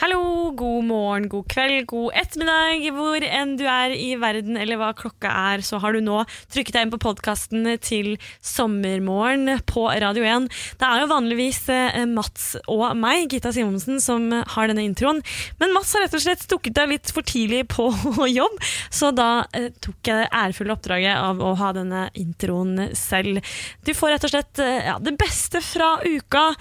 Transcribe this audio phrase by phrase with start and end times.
[0.00, 2.86] Hallo, god morgen, god kveld, god ettermiddag.
[2.96, 6.72] Hvor enn du er i verden eller hva klokka er, så har du nå trykket
[6.72, 10.46] deg inn på podkasten til Sommermorgen på Radio 1.
[10.80, 15.20] Det er jo vanligvis eh, Mats og meg, Gitta Simonsen, som har denne introen.
[15.60, 17.90] Men Mats har rett og slett stukket deg litt for tidlig på
[18.40, 18.56] jobb,
[18.88, 23.44] så da eh, tok jeg det ærefulle oppdraget av å ha denne introen selv.
[23.84, 26.54] Du får rett og slett eh, ja, det beste fra uka.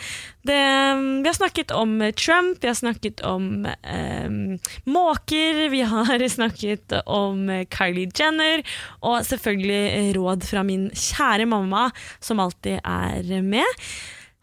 [0.44, 0.60] Det,
[1.24, 4.30] vi har snakket om Trump, vi har snakket om eh,
[4.90, 8.64] måker, vi har snakket om Kylie Jenner,
[9.02, 11.90] og selvfølgelig råd fra min kjære mamma,
[12.24, 13.78] som alltid er med.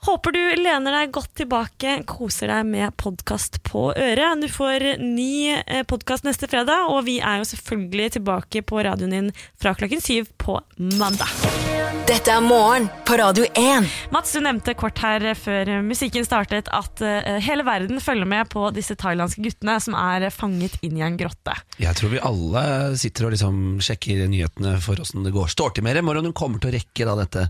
[0.04, 4.42] Håper du lener deg godt tilbake, koser deg med podkast på øret.
[4.42, 5.56] Du får ny
[5.88, 10.28] podkast neste fredag, og vi er jo selvfølgelig tilbake på radioen din fra klokken syv
[10.38, 10.58] på
[11.00, 11.32] mandag.
[12.06, 13.88] Dette er Morgen på Radio 1.
[14.14, 18.68] Mats, du nevnte kort her før musikken startet at uh, hele verden følger med på
[18.76, 21.56] disse thailandske guttene som er fanget inn i en grotte.
[21.82, 22.66] Jeg tror vi alle
[23.00, 25.50] sitter og liksom sjekker nyhetene for åssen det går.
[25.50, 27.48] Står til med dem, hvordan Hun kommer til å rekke da dette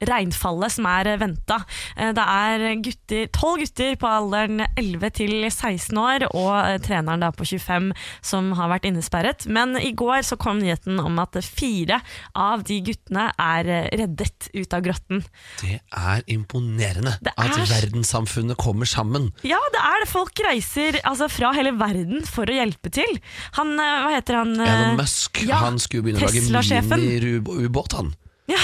[0.00, 1.60] regnfallet som er venta.
[1.96, 7.46] Det er gutter, 12 gutter på alderen 11 til 16 år og treneren da på
[7.48, 7.90] 25
[8.24, 9.46] som har vært innesperret.
[9.50, 12.00] Men i går så kom nyheten om at fire
[12.38, 15.24] av de guttene er reddet ut av grotten.
[15.62, 19.32] Det er imponerende Det er- at verdenssamfunnet kommer sammen.
[19.42, 20.08] Ja, det er det.
[20.12, 23.18] Folk reiser altså, fra hele verden for å hjelpe til.
[23.58, 24.54] Han, eh, hva heter han?
[24.60, 27.92] eh, Elon Musk ja, han skulle begynne å lage mini-ubåt.
[27.98, 28.14] han
[28.48, 28.58] Ja.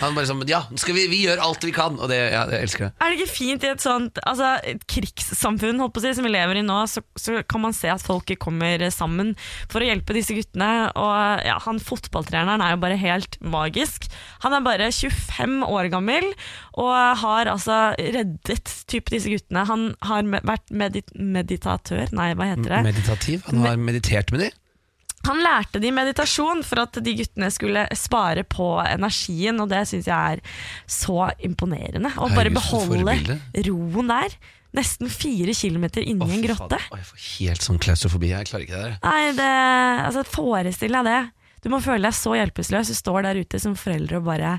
[0.00, 2.66] Han bare sånn, ja, skal vi, vi gjør alt vi kan, og det, ja, jeg
[2.66, 2.94] elsker jeg.
[2.98, 6.26] Er det ikke fint i et sånt altså, et krigssamfunn holdt på å si, som
[6.26, 9.34] vi lever i nå, så, så kan man se at folket kommer sammen
[9.72, 10.70] for å hjelpe disse guttene.
[10.98, 14.08] Og ja, han Fotballtreneren er jo bare helt magisk.
[14.44, 16.30] Han er bare 25 år gammel
[16.80, 19.66] og har altså reddet type disse guttene.
[19.68, 22.84] Han har med, vært medit meditatør, nei, hva heter det?
[22.90, 23.46] Meditativ.
[23.50, 24.52] Han har meditert med de.
[25.24, 30.08] Han lærte de meditasjon for at de guttene skulle spare på energien, og det syns
[30.10, 30.42] jeg er
[30.90, 32.12] så imponerende.
[32.16, 34.36] Å bare beholde roen der.
[34.74, 36.80] Nesten fire kilometer inni en grotte.
[36.90, 38.32] Å, jeg får helt sånn klaustrofobi.
[38.32, 38.96] Jeg klarer ikke det der.
[39.04, 39.50] Nei, det,
[40.08, 41.20] altså Forestill deg det.
[41.62, 42.90] Du må føle deg så hjelpeløs.
[42.90, 44.58] Du står der ute som foreldre og bare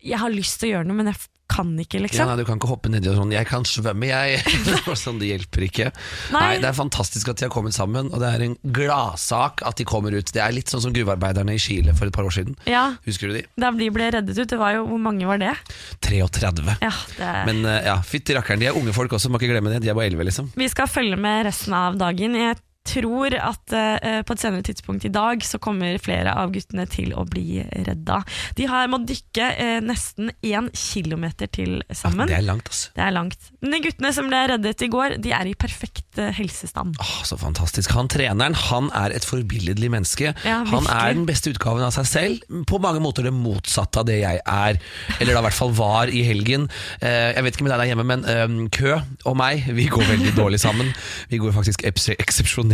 [0.00, 1.20] Jeg har lyst til å gjøre noe, men jeg
[1.50, 2.30] kan ikke, Ja, liksom.
[2.30, 4.96] nei, du kan ikke hoppe nedi og sånn 'jeg kan svømme, jeg'.
[5.04, 5.90] sånn, det hjelper ikke.
[6.32, 6.40] Nei.
[6.40, 6.54] Nei.
[6.62, 9.84] Det er fantastisk at de har kommet sammen, og det er en gladsak at de
[9.84, 10.30] kommer ut.
[10.32, 12.56] Det er litt sånn som gruvearbeiderne i Chile for et par år siden.
[12.70, 13.44] Ja, Husker du de?
[13.58, 15.54] Da de ble reddet ut, det var jo Hvor mange var det?
[16.00, 16.76] 33.
[16.82, 19.70] Ja, det Men eh, ja, fytti rakkeren, de er unge folk også, må ikke glemme
[19.72, 19.82] det.
[19.84, 20.50] De er bare 11, liksom.
[20.56, 22.34] Vi skal følge med resten av dagen.
[22.38, 22.56] Jeg
[22.86, 27.12] tror at eh, på et senere tidspunkt i dag så kommer flere av guttene til
[27.14, 28.20] å bli redda.
[28.56, 32.26] De har må dykke eh, nesten én kilometer til sammen.
[32.30, 32.90] Det er langt, altså.
[32.96, 33.50] Det er langt.
[33.60, 36.96] Men de guttene som ble reddet i går, de er i perfekt eh, helsestand.
[37.04, 37.92] Åh, så fantastisk.
[37.96, 40.32] Han treneren han er et forbilledlig menneske.
[40.46, 42.48] Ja, han er den beste utgaven av seg selv.
[42.70, 44.80] På mange måter det motsatte av det jeg er,
[45.20, 46.66] eller da i hvert fall var i helgen.
[47.04, 48.96] Eh, jeg vet ikke med deg der hjemme, men eh, Kø
[49.28, 50.90] og meg vi går veldig dårlig sammen.
[51.30, 52.10] Vi går faktisk eps-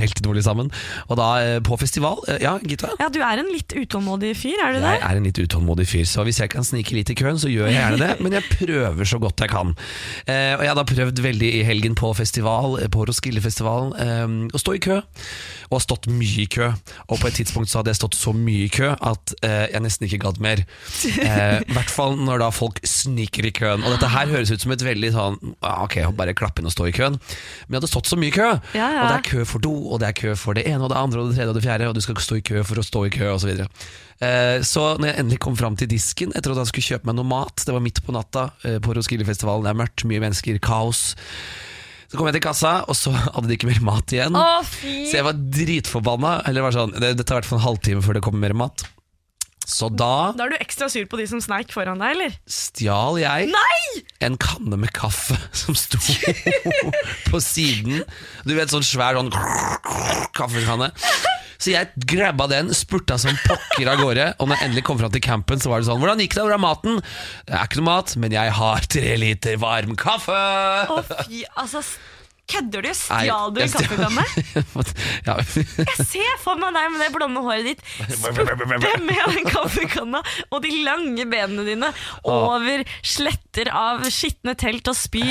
[0.07, 0.71] eksepsjonelt dårlig sammen.
[1.09, 2.91] Og da eh, på festival eh, Ja, Gita?
[3.01, 4.95] Ja, du er en litt utålmodig fyr, er du det?
[4.97, 7.51] Jeg er en litt utålmodig fyr, så hvis jeg kan snike litt i køen, så
[7.51, 8.13] gjør jeg gjerne det.
[8.25, 9.75] Men jeg prøver så godt jeg kan.
[10.27, 14.77] Eh, og jeg har da prøvd veldig i helgen på festival, på Roskildefestivalen, å stå
[14.77, 15.01] i kø.
[15.67, 16.69] Og har stått mye i kø.
[17.11, 20.07] Og på et tidspunkt så hadde jeg stått så mye i kø at jeg nesten
[20.07, 20.63] ikke gadd mer.
[21.03, 23.83] I hvert fall når da folk sniker i køen.
[23.83, 26.87] Og dette her høres ut som et veldig sånn Ok, bare klapp inn og stå
[26.91, 27.19] i køen.
[27.67, 28.49] Men jeg hadde stått så mye i kø.
[28.77, 29.03] Ja, ja.
[29.03, 30.99] Og det er kø for do, og det er kø for det ene og det
[30.99, 32.87] andre og det tredje og det fjerde, og du skal stå i kø for å
[32.87, 33.45] stå i kø, osv.
[33.45, 33.69] Så, videre.
[34.27, 37.19] Eh, så når jeg endelig kom fram til disken etter at jeg skulle kjøpe meg
[37.19, 40.61] noe mat, det var midt på natta eh, på Roskildefestivalen, det er mørkt, mye mennesker,
[40.65, 41.05] kaos.
[42.07, 44.37] Så kom jeg til kassa, og så hadde de ikke mer mat igjen.
[44.39, 44.99] Å, fy!
[45.11, 46.37] Så jeg var dritforbanna.
[46.49, 48.57] Eller var sånn, det, det tar i hvert fall en halvtime før det kommer mer
[48.67, 48.87] mat.
[49.67, 52.37] Så da Da er du ekstra sur på de som sneik foran deg, eller?
[52.47, 53.51] stjal jeg
[54.23, 55.99] en kanne med kaffe som sto
[57.31, 58.05] på siden.
[58.47, 59.33] Du vet, sånn svær sånn
[60.37, 60.93] kaffekanne.
[61.57, 64.27] Så jeg grabba den, spurta som pokker av gårde.
[64.39, 66.45] Og når jeg endelig kom fram til campen, så var det sånn Hvordan gikk det?
[66.45, 67.01] Hvor er maten?
[67.49, 70.37] Det er ikke noe mat, men jeg har tre liter varm kaffe!
[70.37, 71.83] Å, fy, altså
[72.47, 72.91] Kødder du?
[72.95, 74.23] Stjal du kaffekanne?
[75.27, 75.35] ja.
[75.43, 77.83] Jeg ser for meg deg med det blonde håret ditt
[78.15, 80.21] spurte med den kaffekanna
[80.55, 81.91] og de lange benene dine
[82.23, 85.25] over sletter av skitne telt og spy.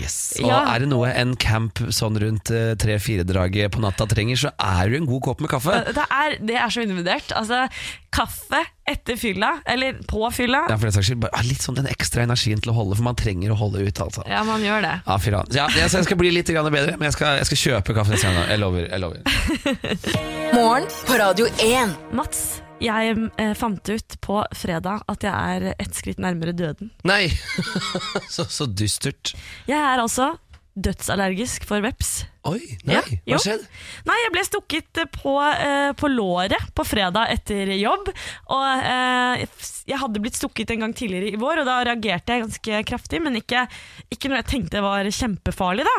[0.00, 0.16] Yes.
[0.40, 0.62] Og Ja.
[0.72, 2.48] er det noe en camp sånn rundt
[2.80, 5.76] tre-fire-draget på natta trenger, så er du en god kopp med kaffe.
[5.92, 7.36] Det er, det er så undervurdert.
[7.36, 7.66] Altså,
[8.16, 10.64] kaffe etter fylla, eller på fylla.
[10.70, 12.96] Ja, for den saks skyld, bare, ah, litt sånn den ekstra energien til å holde,
[12.96, 14.00] for man trenger å holde ut.
[14.00, 14.24] altså.
[14.30, 14.94] Ja, man gjør det.
[15.06, 15.50] Ja, fy faen.
[15.56, 18.14] Ja, jeg, jeg skal bli litt grann bedre, men jeg skal, jeg skal kjøpe kaffe
[18.14, 18.46] neste gang.
[18.54, 18.86] Jeg lover.
[18.88, 19.20] jeg lover
[20.56, 21.96] Morgen på Radio 1.
[22.16, 22.44] Mats,
[22.80, 26.92] jeg eh, fant ut på fredag at jeg er ett skritt nærmere døden.
[27.08, 27.26] Nei!
[28.34, 29.34] så, så dystert.
[29.68, 30.34] Jeg er altså
[30.76, 32.26] dødsallergisk for veps.
[32.46, 33.64] Oi, nei, Ja, hva skjedde?
[34.06, 38.10] Nei, jeg ble stukket på, eh, på låret på fredag etter jobb.
[38.54, 39.46] Og eh,
[39.88, 43.22] jeg hadde blitt stukket en gang tidligere i vår, og da reagerte jeg ganske kraftig,
[43.24, 43.64] men ikke,
[44.14, 45.88] ikke når jeg tenkte det var kjempefarlig.
[45.88, 45.96] da.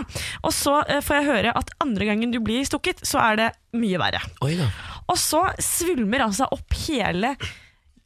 [0.47, 3.51] Og så eh, får jeg høre at andre gangen du blir stukket, så er det
[3.77, 4.21] mye verre.
[4.45, 4.69] Oi da.
[5.07, 7.35] Og så svulmer altså opp hele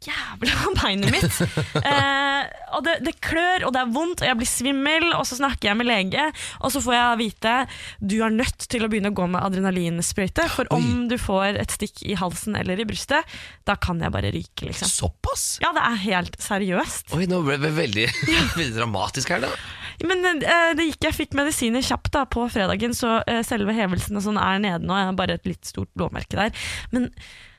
[0.06, 1.40] jævla beinet mitt.
[1.82, 2.46] Eh,
[2.76, 5.72] og det, det klør, og det er vondt, og jeg blir svimmel, og så snakker
[5.72, 6.28] jeg med lege,
[6.62, 7.56] og så får jeg vite
[8.00, 10.80] du er nødt til å begynne å gå med adrenalinsprøyte, for Oi.
[10.80, 13.28] om du får et stikk i halsen eller i brystet,
[13.68, 14.90] da kan jeg bare ryke, liksom.
[14.92, 15.46] Såpass?
[15.64, 17.14] Ja, det er helt seriøst.
[17.18, 18.08] Oi, nå ble det veldig,
[18.58, 19.54] veldig dramatisk her, da.
[20.08, 24.18] Men eh, det gikk, jeg fikk medisiner kjapt da på fredagen, så eh, selve hevelsen
[24.18, 24.98] og sånn er nede nå.
[24.98, 26.68] Jeg har bare et litt stort blåmerke der.
[26.96, 27.12] Men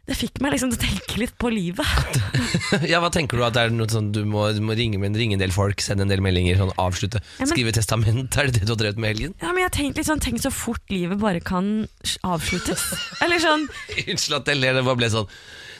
[0.09, 1.87] det fikk meg liksom til å tenke litt på livet.
[2.91, 3.43] Ja, Hva tenker du?
[3.47, 5.81] at det er noe sånn, Du må, du må ringe, med, ringe en del folk,
[5.85, 7.21] sende en del meldinger, sånn avslutte.
[7.39, 9.35] Ja, men- Skrive testament, er det det du har drevet med helgen?
[9.43, 11.87] Ja, men jeg tenkte litt sånn, Tenk så fort livet bare kan
[12.27, 12.83] avsluttes.
[13.25, 13.69] Eller sånn
[14.07, 15.29] Unnskyld at jeg ler, det bare ble sånn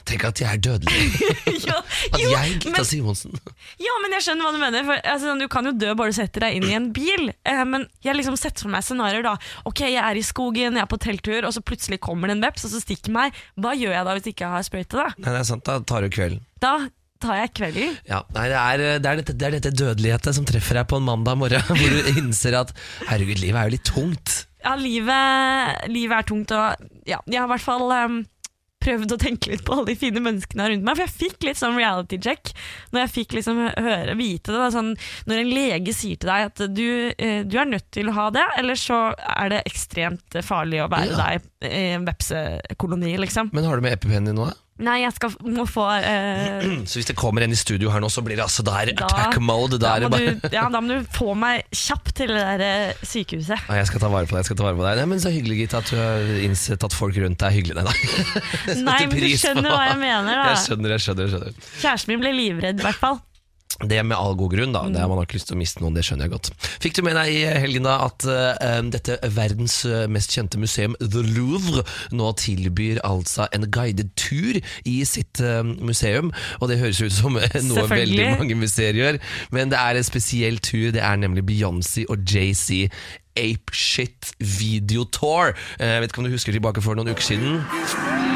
[0.07, 1.03] Tenk at jeg er dødelig.
[1.69, 1.77] ja,
[2.11, 3.37] At jo, jeg, Gitta Simonsen
[3.79, 4.87] ja, men jeg skjønner hva du mener.
[4.87, 7.29] For, altså, du kan jo dø bare du setter deg inn i en bil.
[7.47, 9.23] Eh, men jeg liksom setter for meg scenarioer.
[9.25, 9.35] da
[9.69, 12.43] Ok, jeg er i skogen, jeg er på telttur, og så plutselig kommer det en
[12.43, 13.39] veps og så stikker meg.
[13.59, 14.99] Hva gjør jeg da hvis jeg ikke har sprøyte?
[14.99, 16.43] Da Nei, det er sant, da tar du kvelden.
[16.63, 16.75] Da
[17.23, 17.97] tar jeg kvelden.
[18.09, 20.99] Ja, nei, det er, det, er dette, det er dette dødelighetet som treffer deg på
[20.99, 22.73] en mandag morgen, hvor du innser at
[23.07, 24.35] herregud, livet er jo litt tungt.
[24.63, 28.21] Ja, livet, livet er tungt, og ja, jeg har i hvert fall um,
[28.83, 30.97] prøvd å tenke litt på alle de fine menneskene rundt meg.
[30.99, 32.51] For jeg fikk litt sånn reality check
[32.93, 34.69] når jeg fikk liksom høre, vite det.
[34.75, 34.93] Sånn,
[35.29, 36.85] når en lege sier til deg at du,
[37.17, 40.89] eh, du er nødt til å ha det, eller så er det ekstremt farlig å
[40.91, 41.23] være Ja.
[41.23, 43.49] deg i en vepsekoloni, liksom.
[43.53, 44.45] Men har du med EpiPen din nå?
[44.51, 44.59] da?
[44.81, 48.07] Nei, jeg skal må få eh, Så hvis det kommer en i studio her nå,
[48.09, 49.77] så blir det altså der Da- attack mode.
[49.77, 53.03] Da må bare du, ja, da må du få meg kjapt til det der eh,
[53.05, 53.67] sykehuset.
[53.69, 54.41] Ja, jeg skal ta vare på deg.
[54.41, 56.83] jeg skal ta vare på deg Nei, men Så hyggelig Gitt, at du har innsett
[56.89, 57.85] at folk rundt deg er hyggelige.
[57.85, 60.47] Nei, Nei, men du skjønner på- hva jeg mener, da.
[60.55, 61.69] Jeg skjønner, jeg skjønner, jeg skjønner.
[61.83, 63.21] Kjæresten min ble livredd, i hvert fall.
[63.81, 64.83] Det med all god grunn, da.
[64.91, 66.51] Det er Man har ikke lyst til å miste noen, det skjønner jeg godt.
[66.83, 70.97] Fikk du med deg i helgen da at uh, dette verdens eh, mest kjente museum,
[71.01, 71.83] The Louvre,
[72.13, 76.31] nå tilbyr altså en guided tur i sitt uh, museum?
[76.61, 77.39] Og det høres ut som
[77.71, 79.19] noe veldig mange museer gjør,
[79.55, 80.91] men det er en spesiell tur.
[80.93, 82.87] Det er nemlig Beyoncé og JC.
[83.33, 85.55] Ape Shit Video Tour.
[85.79, 88.32] Eh, Jeg vet ikke om du husker tilbake for noen uker siden?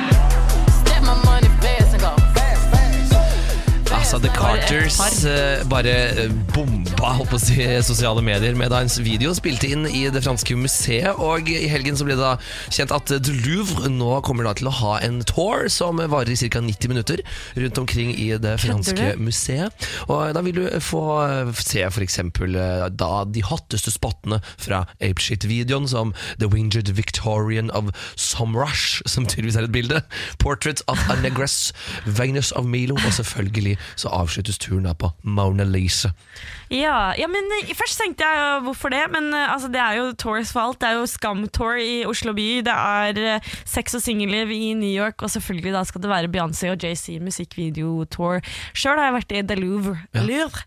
[4.07, 4.24] Fast.
[4.24, 5.94] Altså, The Carters eh, bare
[6.24, 10.07] eh, bomba holdt på å si, sosiale medier med da en video spilte inn i
[10.13, 11.19] det franske museet.
[11.19, 12.38] Og i helgen så ble det da
[12.74, 16.38] kjent at The Louvre nå kommer da til å ha en tour som varer i
[16.39, 16.62] ca.
[16.63, 17.24] 90 minutter
[17.57, 19.88] rundt omkring i det franske museet.
[20.07, 22.21] Og da vil du få eh, se f.eks.
[22.95, 29.68] da de hotteste spottene fra Apeshit-videoen, som The Winged Victorian of Somrush, som tydeligvis er
[29.68, 30.01] et bilde.
[30.39, 31.74] Portrait of a Negress,
[32.06, 36.13] Venus of Milo, og selvfølgelig så avsluttes turen da på Mona Lisa.
[36.73, 40.11] Ja, ja men eh, først tenkte jeg hvorfor det, men eh, altså, det er jo
[40.19, 40.79] Tours fault.
[40.81, 44.92] Det er jo skam-tour i Oslo by, det er eh, sex og singelliv i New
[44.92, 48.44] York, og selvfølgelig da skal det være Beyoncé og JC musikkvideo-tour.
[48.77, 49.97] Sjøl har jeg vært i The Louvre.
[50.18, 50.66] Louvre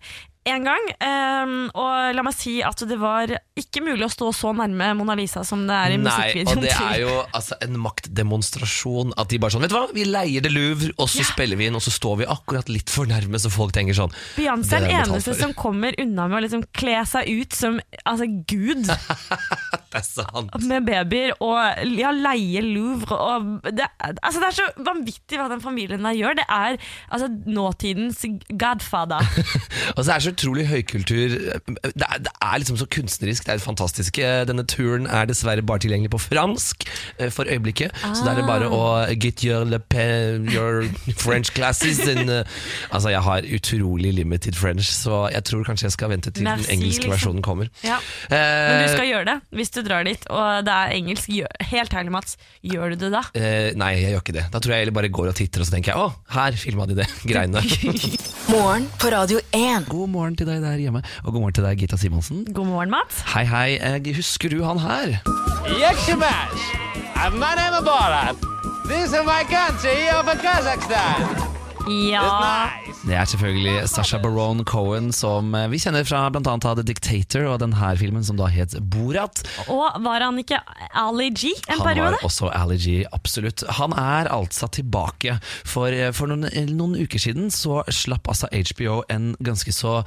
[0.52, 4.52] en gang, ehm, og la meg si at det var ikke mulig å stå så
[4.56, 6.46] nærme Mona Lisa som det er i musikkvideoen.
[6.46, 9.86] Nei, og det er jo altså, en maktdemonstrasjon at de bare sånn Vet du hva,
[9.94, 12.92] vi leier det Louvre, og så spiller vi inn, og så står vi akkurat litt
[12.92, 16.44] for nærme, så folk tenker sånn Beyoncé er den eneste som kommer unna med å
[16.46, 18.90] liksom kle seg ut som altså, Gud.
[19.90, 20.54] Det er sant.
[20.70, 21.58] med babyer og
[21.98, 23.16] ja, leie Louvre.
[23.18, 23.86] Og det,
[24.22, 26.36] altså, det er så vanvittig hva den familien der gjør.
[26.38, 26.76] Det er
[27.10, 28.22] altså, nåtidens
[28.60, 29.26] godfather.
[29.96, 31.34] Og så er det så utrolig høykultur.
[31.34, 33.46] Det er, det er liksom så kunstnerisk.
[33.46, 34.18] Det er fantastisk.
[34.22, 36.86] Eh, Denne turen er dessverre bare tilgjengelig på fransk
[37.18, 37.90] eh, for øyeblikket.
[38.14, 38.82] Så da er det bare å
[39.20, 40.06] get your, le pe,
[40.54, 40.84] your
[41.18, 42.44] French classes in eh,
[42.90, 46.66] Altså, jeg har utrolig limited French, så jeg tror kanskje jeg skal vente til Merci,
[46.68, 47.12] den engelske liksom.
[47.14, 47.70] versjonen kommer.
[47.86, 47.98] Ja.
[48.30, 51.30] Men du Eh, skal gjøre det hvis du du drar dit og det er engelsk,
[51.32, 53.22] gjør, helt ærlig Mats, gjør du det da?
[53.34, 54.44] Eh, nei, jeg gjør ikke det.
[54.52, 56.86] Da tror jeg heller bare går og titter, og så tenker jeg å, her filma
[56.90, 57.62] de det greiene.
[58.54, 59.86] Morgen på Radio 1.
[59.90, 62.44] god morgen til deg der hjemme, og god morgen til deg, Gita Simonsen.
[62.50, 63.22] God morgen, Mats.
[63.34, 63.68] Hei, hei.
[63.78, 65.18] Jeg husker du han her?
[65.78, 66.70] Yakshimash!
[67.36, 68.36] My name is Borat.
[68.88, 71.59] This is my country of Kazakhstan.
[71.88, 72.70] Ja,
[73.06, 76.42] Det er selvfølgelig Sasha Baron Cohen, som eh, vi kjenner fra bl.a.
[76.60, 79.40] The Dictator og denne filmen som da het Borat.
[79.72, 80.58] og var han ikke
[80.94, 82.12] Ali G en Han periode?
[82.18, 83.64] var også Ali G, absolutt.
[83.80, 85.38] Han er altså tilbake.
[85.64, 86.46] For, eh, for noen,
[86.76, 90.02] noen uker siden så slapp altså HBO en ganske så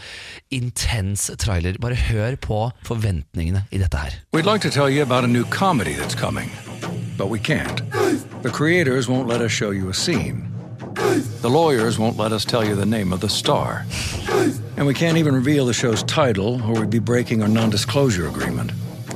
[0.51, 1.79] intens trailer.
[1.81, 4.13] Bare hør på forventningene i dette her.
[4.31, 6.51] We'd like to tell you about a new comedy that's coming,
[7.17, 7.81] but we can't.
[8.43, 10.52] The creators won't let us show you a scene.
[10.95, 13.85] The lawyers won't let us tell you the name of the star.
[14.77, 18.27] And we can't even reveal the show's title, or we'd be breaking our non disclosure
[18.27, 18.71] agreement.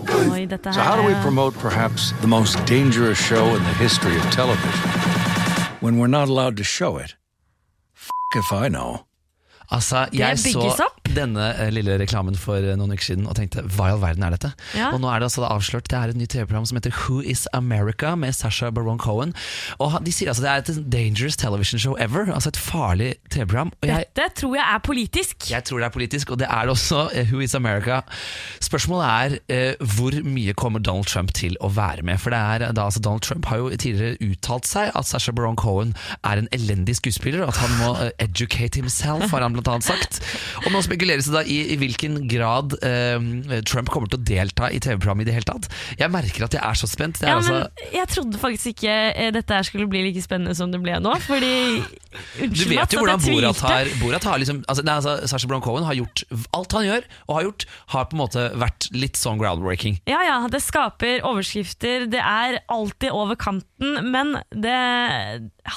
[0.10, 4.24] Oi, So, how do we promote perhaps the most dangerous show in the history of
[4.32, 4.90] television
[5.80, 7.16] when we're not allowed to show it?
[7.96, 9.08] F if I know.
[9.72, 11.07] Altså, jeg så bygges opp.
[11.18, 14.24] Denne eh, lille reklamen for eh, noen uker siden og tenkte hva i all verden
[14.28, 14.54] er dette?
[14.78, 14.92] Ja.
[14.94, 15.90] Og nå er det altså avslørt.
[15.92, 19.34] Det er et nytt TV-program som heter Who is America med Sasha Baron Cohen.
[19.84, 22.30] Og de sier altså det er et dangerous television show ever.
[22.34, 23.74] Altså et farlig TV-program.
[23.84, 25.50] Dette tror jeg er politisk.
[25.52, 27.04] jeg tror det er politisk, og det er det også.
[27.18, 28.02] eh, Who is America?
[28.64, 32.20] Spørsmålet er eh, hvor mye kommer Donald Trump til å være med?
[32.22, 35.58] For det er da altså Donald Trump har jo tidligere uttalt seg at Sasha Baron
[35.60, 35.94] Cohen
[36.24, 39.88] er en elendig skuespiller, og at han må eh, educate himself, har han blant annet
[39.88, 40.22] sagt.
[40.66, 44.70] Og nå spekuleres det da i, i hvilken grad eh, Trump kommer til å delta
[44.72, 45.70] i TV-programmet i det hele tatt.
[46.00, 47.20] Jeg merker at jeg er så spent.
[47.22, 50.56] Det er Ja, altså men jeg trodde faktisk ikke eh, dette skulle bli like spennende
[50.58, 51.16] som det ble nå.
[51.28, 51.54] Fordi
[52.38, 55.60] Du Unnskyld, vet Mats, jo hvordan Borat har, Borat har liksom, altså, nei, altså, Sasha
[55.62, 56.24] Cohen har gjort
[56.56, 60.00] alt han gjør, og har gjort, har på en måte vært litt sånn groundbreaking.
[60.10, 64.78] Ja, ja, det skaper overskrifter, det er alltid over kanten, men det,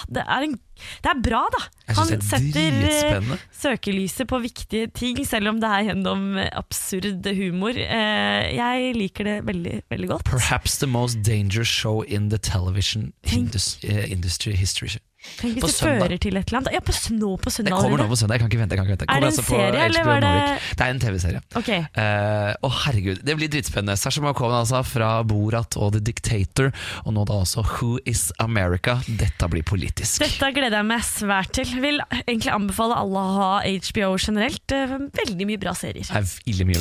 [0.09, 0.57] det, er, en,
[1.05, 1.63] det er bra, da.
[1.99, 7.77] Han er setter eh, søkelyset på viktige ting, selv om det er gjennom absurd humor.
[7.77, 10.25] Eh, Jeg liker det veldig, veldig godt.
[10.25, 14.97] Perhaps the most dangerous show in the television eh, industry history.
[15.21, 16.01] Tenk hvis på det søndag.
[16.01, 16.73] fører til et eller annet.
[16.73, 18.39] Ja, på, nå på Det kommer nå på søndag.
[18.39, 18.77] Jeg kan ikke vente.
[18.77, 19.05] Jeg kan ikke vente.
[19.05, 20.61] Er det en altså på serie, eller var det-.
[20.79, 21.43] Det er en TV-serie.
[21.61, 23.99] Ok, uh, oh, herregud, det blir dritspennende.
[24.01, 26.73] Sasha Cohen altså, fra Borat og The Dictator,
[27.05, 28.97] og nå da også Who is America?
[29.21, 30.25] Dette blir politisk.
[30.25, 31.69] Dette gleder jeg meg svært til.
[31.85, 34.73] Vil egentlig anbefale alle å ha HBO generelt.
[34.73, 36.09] Eh, Veldig mye bra serier.
[36.09, 36.81] Det er mye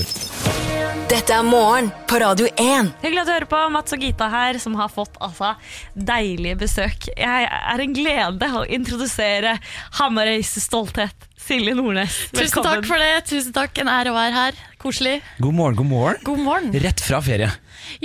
[1.10, 2.92] Dette er morgen på Radio 1.
[3.02, 3.60] Hyggelig at du hører på.
[3.74, 5.56] Mats og Gita her, som har fått altså
[5.98, 7.08] deilige besøk.
[7.18, 9.56] Jeg er en glede å introdusere
[9.98, 11.26] Hamarøys stolthet.
[11.40, 13.24] Silje Nordnes, Tusen takk for det.
[13.26, 13.82] Tusen takk.
[13.82, 14.62] En ære å være her.
[14.80, 15.18] Koselig.
[15.42, 16.24] God morgen, god morgen.
[16.30, 16.72] God morgen.
[16.86, 17.50] Rett fra ferie.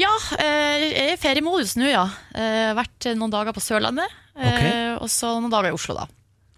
[0.00, 2.06] Ja, eh, jeg er i feriemodus nå, ja.
[2.32, 4.94] Eh, Vært noen dager på Sørlandet, okay.
[4.96, 6.08] og så noen dager i Oslo, da.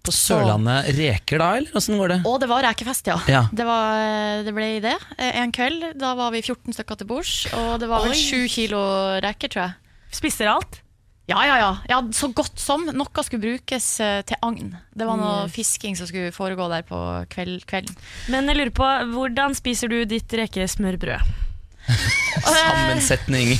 [0.07, 2.19] På Sørlandet reker da, eller åssen går det?
[2.27, 3.19] Å, det var rekefest, ja.
[3.27, 3.43] Ja.
[3.51, 4.95] Det, var, eh, det ble det.
[5.17, 8.19] Eh, En kveld, da var vi 14 stykker til bords, og det var vel Oi.
[8.47, 8.81] 7 kilo
[9.23, 9.95] reker, tror jeg.
[10.17, 10.81] Spiser alt.
[11.27, 11.71] Ja, ja, ja.
[11.91, 12.85] ja så godt som.
[12.95, 14.71] Noe skulle brukes eh, til agn.
[14.95, 15.51] Det var noe mm.
[15.51, 17.01] fisking som skulle foregå der på
[17.33, 17.99] kveld, kvelden.
[18.31, 21.46] Men jeg lurer på, hvordan spiser du ditt rekesmørbrød?
[22.47, 23.53] Sammensetning.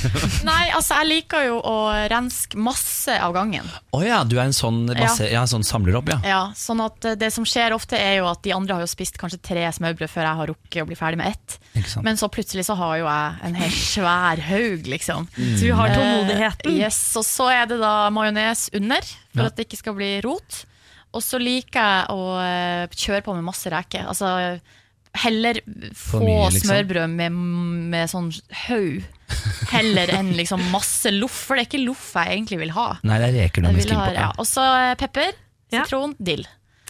[0.46, 1.76] Nei, altså jeg liker jo å
[2.10, 3.66] renske masse av gangen.
[3.96, 5.42] Å ja, du er en sånn, masse, ja.
[5.50, 6.18] sånn samler opp, ja.
[6.26, 8.90] Ja, sånn at eh, Det som skjer ofte, er jo at de andre har jo
[8.90, 11.58] spist kanskje tre smørbrød før jeg har rukket å bli ferdig med ett.
[12.04, 15.28] Men så plutselig så har jo jeg en helt svær haug, liksom.
[15.36, 16.72] Du har tålmodigheten.
[16.72, 19.04] Eh, yes, Og så er det da majones under,
[19.34, 19.52] for Ja.
[19.52, 20.64] at det ikke skal bli rot.
[21.16, 24.04] Og så liker jeg å eh, kjøre på med masse reker.
[24.10, 24.28] Altså
[25.24, 25.60] heller
[25.96, 26.68] få mye, liksom.
[26.68, 27.32] smørbrød med,
[27.94, 28.30] med sånn
[28.66, 29.02] haug,
[29.72, 31.36] heller enn liksom masse loff.
[31.48, 32.88] For det er ikke loff jeg egentlig vil ha.
[33.06, 34.12] Nei, det er reker Jeg med vil på.
[34.16, 34.30] ja.
[34.38, 35.34] Og så eh, pepper,
[35.72, 35.82] Ja.
[35.84, 36.46] sitron, dill.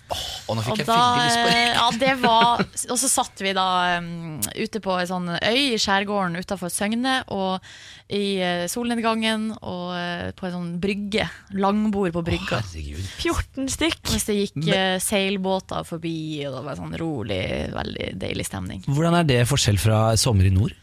[0.09, 1.75] Og nå fikk Og, jeg da, veldig lyst på reker.
[1.77, 2.63] ja, det var,
[2.93, 3.69] og så satt vi da
[4.01, 7.69] um, ute på en sånn øy i skjærgården utafor Søgne, og
[8.09, 11.29] i uh, solnedgangen, og uh, på en sånn brygge.
[11.61, 12.63] Langbord på brygga.
[12.65, 14.01] Oh, 14 stykk.
[14.15, 17.43] Hvis det gikk uh, seilbåter forbi, og det var sånn rolig,
[17.77, 18.85] veldig deilig stemning.
[18.89, 20.77] Hvordan er det forskjell fra sommer i nord?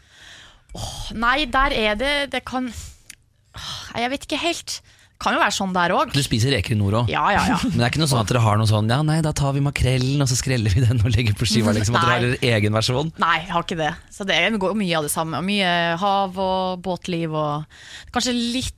[1.16, 4.80] Nei, der er det Det kan Jeg vet ikke helt.
[5.22, 6.10] Kan jo være sånn der òg.
[6.12, 7.10] Du spiser reker i nord òg.
[7.12, 7.58] Ja, ja, ja.
[7.70, 9.54] Men det er ikke noe sånn at dere har noe sånn Ja, nei, da tar
[9.56, 11.96] vi makrellen, og så skreller vi den og legger på skiva, liksom.
[11.96, 13.12] At dere har deres egen versjon.
[13.22, 13.92] Nei, jeg har ikke det.
[14.12, 15.40] Så det går mye av det samme.
[15.46, 15.70] Mye
[16.02, 17.80] hav og båtliv og
[18.14, 18.74] kanskje litt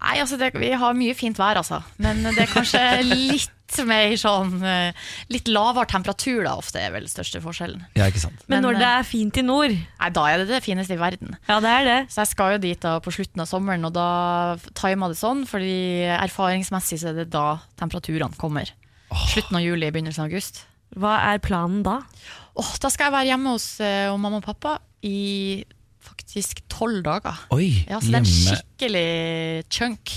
[0.00, 1.82] Nei, altså det, vi har mye fint vær, altså.
[2.00, 4.92] Men det er kanskje litt litt mer sånn eh,
[5.30, 7.84] Litt lavere temperatur, da, ofte er vel største forskjellen.
[7.98, 8.42] Ja, ikke sant.
[8.46, 10.96] Men Men, når det eh, er fint i nord, Nei, da er det det fineste
[10.96, 11.36] i verden.
[11.48, 11.98] ja det er det.
[12.12, 15.46] Så jeg skal jo dit da på slutten av sommeren, og da timer det sånn,
[15.48, 18.70] fordi erfaringsmessig så er det da temperaturene kommer.
[19.30, 20.64] Slutten av juli, begynnelsen av august.
[20.98, 22.00] Hva er planen da?
[22.58, 25.62] Oh, da skal jeg være hjemme hos uh, mamma og pappa i
[26.02, 27.38] faktisk tolv dager.
[27.54, 29.08] Oi, Ja, så det er en skikkelig
[29.70, 30.14] chunk.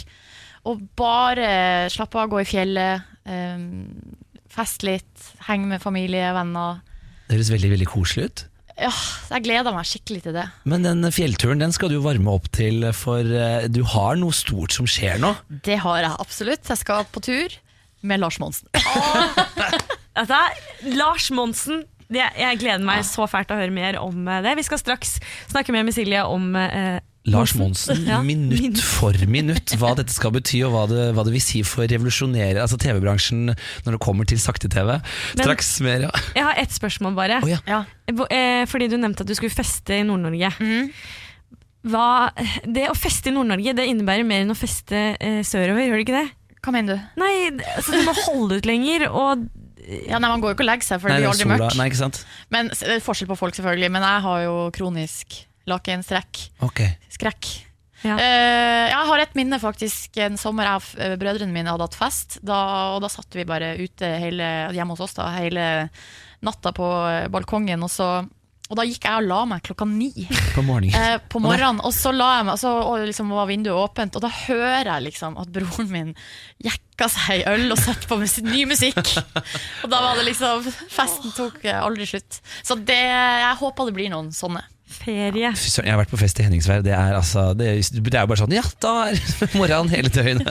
[0.69, 4.15] Og bare slappe av, gå i fjellet, um,
[4.53, 6.81] fest litt, henge med familie, venner.
[7.27, 8.45] Det høres veldig, veldig koselig ut.
[8.73, 8.89] Ja,
[9.29, 10.47] jeg gleder meg skikkelig til det.
[10.69, 14.73] Men den fjellturen den skal du varme opp til, for eh, du har noe stort
[14.73, 15.29] som skjer nå.
[15.65, 16.65] Det har jeg absolutt.
[16.71, 17.53] Jeg skal på tur
[18.01, 18.69] med Lars Monsen.
[18.73, 21.85] Dette er Lars Monsen.
[22.13, 24.57] Jeg gleder meg så fælt til å høre mer om eh, det.
[24.57, 25.19] Vi skal straks
[25.53, 28.81] snakke mer med Silje om eh, Lars Monsen, Ja, minutt minutt.
[28.83, 31.87] for minutt, hva dette skal bety og hva det, hva det vil si for å
[31.87, 33.45] revolusjonere altså TV-bransjen
[33.85, 34.97] når det kommer til sakte-TV.
[35.37, 36.11] Straks mer, ja.
[36.35, 37.39] Jeg har ett spørsmål bare.
[37.43, 37.61] Oh, ja.
[37.69, 37.83] Ja.
[38.11, 40.51] Eh, Fordi du nevnte at du skulle feste i Nord-Norge.
[41.83, 42.31] Hva,
[42.63, 46.05] det å feste i Nord-Norge det innebærer mer enn å feste eh, sørover, gjør det
[46.05, 46.59] ikke det?
[46.63, 47.07] Hva mener du?
[47.19, 49.47] Nei, det- altså, du må holde ut lenger, og
[50.07, 51.57] Ja, nei, Man går jo ikke og legger seg, for Nei, det blir aldri sola.
[51.59, 51.75] mørkt.
[51.79, 52.21] Nei, ikke sant?
[52.55, 53.89] Men det er forskjell på folk, selvfølgelig.
[53.91, 56.47] Men jeg har jo kronisk lakenstrekk.
[56.69, 56.97] Okay.
[57.13, 57.51] Skrekk.
[58.03, 58.17] Ja.
[58.19, 61.97] Uh, jeg har et minne faktisk en sommer jeg og eh, brødrene mine hadde hatt
[61.97, 62.37] fest.
[62.43, 62.59] Da,
[62.95, 65.65] og da satt vi bare ute hele, hjemme hos oss da, hele
[66.43, 67.85] natta på eh, balkongen.
[67.85, 68.09] Og, så,
[68.67, 70.11] og da gikk jeg og la meg klokka ni
[70.51, 70.99] På morgenen.
[70.99, 71.79] Uh, på morgenen.
[71.87, 74.91] Og så la jeg meg, og så og liksom var vinduet åpent, og da hører
[74.91, 76.11] jeg liksom at broren min
[76.65, 78.99] jekka seg i øl og satt på musi ny musikk.
[79.85, 82.43] Og da var det liksom Festen tok aldri slutt.
[82.59, 84.67] Så det, jeg håper det blir noen sånne.
[84.95, 85.49] Ferie.
[85.57, 86.83] Fy søren, jeg har vært på fest i Henningsvær.
[86.85, 89.19] Det er, altså, det, er, det er jo bare sånn Ja, da er
[89.57, 90.47] morgenen hele døgnet.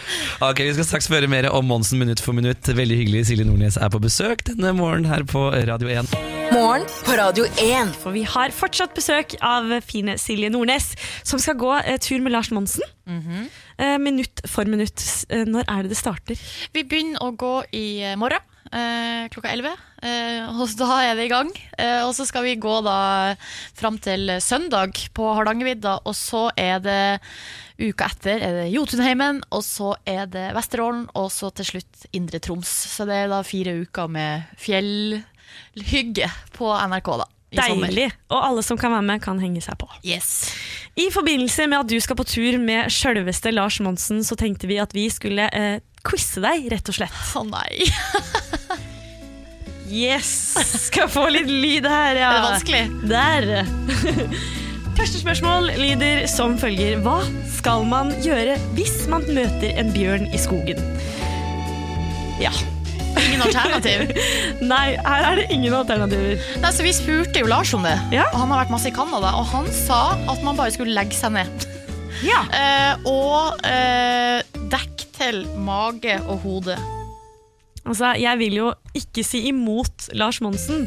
[0.48, 2.68] ok, Vi skal straks høre mer om Monsen minutt for minutt.
[2.68, 3.26] Veldig hyggelig.
[3.30, 6.12] Silje Nordnes er på besøk denne morgenen her på Radio 1.
[6.54, 7.94] Morgen på Radio 1.
[8.02, 10.92] For vi har fortsatt besøk av fine Silje Nordnes,
[11.26, 12.84] som skal gå eh, tur med Lars Monsen.
[13.78, 15.02] eh, minutt for minutt.
[15.30, 16.44] Eh, når er det det starter?
[16.74, 18.42] Vi begynner å gå i eh, morgen
[18.72, 19.74] eh, klokka 11.
[20.02, 21.50] Eh, og da er det i gang.
[21.78, 23.34] Eh, og så skal vi gå da
[23.76, 26.00] fram til søndag på Hardangervidda.
[26.04, 27.00] Og så er det
[27.76, 32.40] uka etter er det Jotunheimen, og så er det Vesterålen, og så til slutt Indre
[32.40, 32.70] Troms.
[32.96, 37.30] Så det er da fire uker med fjellhygge på NRK, da.
[37.56, 38.10] Deilig.
[38.32, 39.88] Og alle som kan være med, kan henge seg på.
[40.04, 40.50] Yes.
[40.98, 44.80] I forbindelse med at du skal på tur med sjølveste Lars Monsen, så tenkte vi
[44.82, 47.22] at vi skulle eh, quize deg, rett og slett.
[47.36, 47.86] Å nei.
[49.86, 50.28] Yes!
[50.88, 52.30] Skal få litt lyd her, ja.
[52.30, 52.80] Er det vanskelig?
[53.06, 53.44] Der.
[54.96, 56.96] Første spørsmål lyder som følger.
[57.04, 57.20] Hva
[57.54, 60.80] skal man gjøre hvis man møter en bjørn i skogen?
[62.42, 62.50] Ja.
[63.16, 64.10] Ingen alternativ.
[64.72, 66.42] Nei, her er det ingen alternativer.
[66.64, 68.26] Nei, så Vi spurte jo Lars om det, Ja.
[68.32, 69.36] og han har vært masse i Canada.
[69.38, 71.68] Og han sa at man bare skulle legge seg ned.
[72.24, 72.42] Ja.
[72.48, 74.40] Eh, og eh,
[74.72, 76.76] dekk til mage og hode.
[77.86, 80.86] Altså, jeg vil jo ikke si imot Lars Monsen.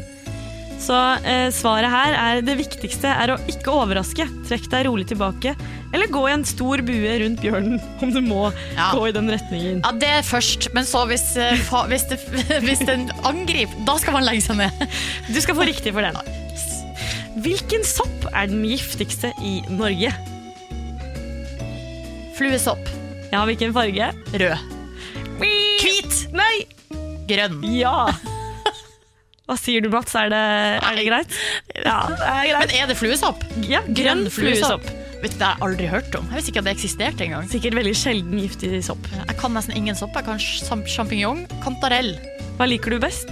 [0.80, 0.96] Så
[1.28, 4.24] eh, svaret her er det viktigste er å ikke overraske.
[4.48, 5.52] Trekk deg rolig tilbake.
[5.92, 8.90] Eller gå i en stor bue rundt bjørnen, om du må Ja.
[8.94, 9.82] gå i den retningen.
[9.84, 12.20] Ja, Det er først, men så hvis, eh, fa hvis, det,
[12.66, 14.86] hvis den angriper, da skal man legge seg ned.
[15.28, 16.16] Du skal få riktig for den.
[17.40, 20.12] Hvilken sopp er den giftigste i Norge?
[22.40, 22.88] Fluesopp.
[23.30, 24.10] Ja, hvilken farge?
[24.32, 24.68] Rød.
[25.40, 26.14] Hvit.
[26.32, 26.54] Nei!
[27.28, 27.60] Grønn.
[27.76, 28.08] Ja!
[29.50, 30.14] Hva sier du, Mats?
[30.18, 30.40] Er det,
[30.86, 31.36] er det greit?
[31.74, 32.58] Ja, det er greit.
[32.62, 33.44] Men er det fluesopp?
[33.66, 34.86] Ja, grønn fluesopp.
[35.20, 36.28] Vet du, Det har jeg aldri hørt om.
[36.30, 37.48] Jeg visste ikke at det eksisterte engang.
[37.50, 39.08] Sikkert veldig sjelden giftig sopp.
[39.18, 40.14] Jeg kan nesten ingen sopp.
[40.16, 41.42] Jeg kan sjam- sjampinjong.
[41.64, 42.14] Kantarell.
[42.56, 43.28] Hva liker du best?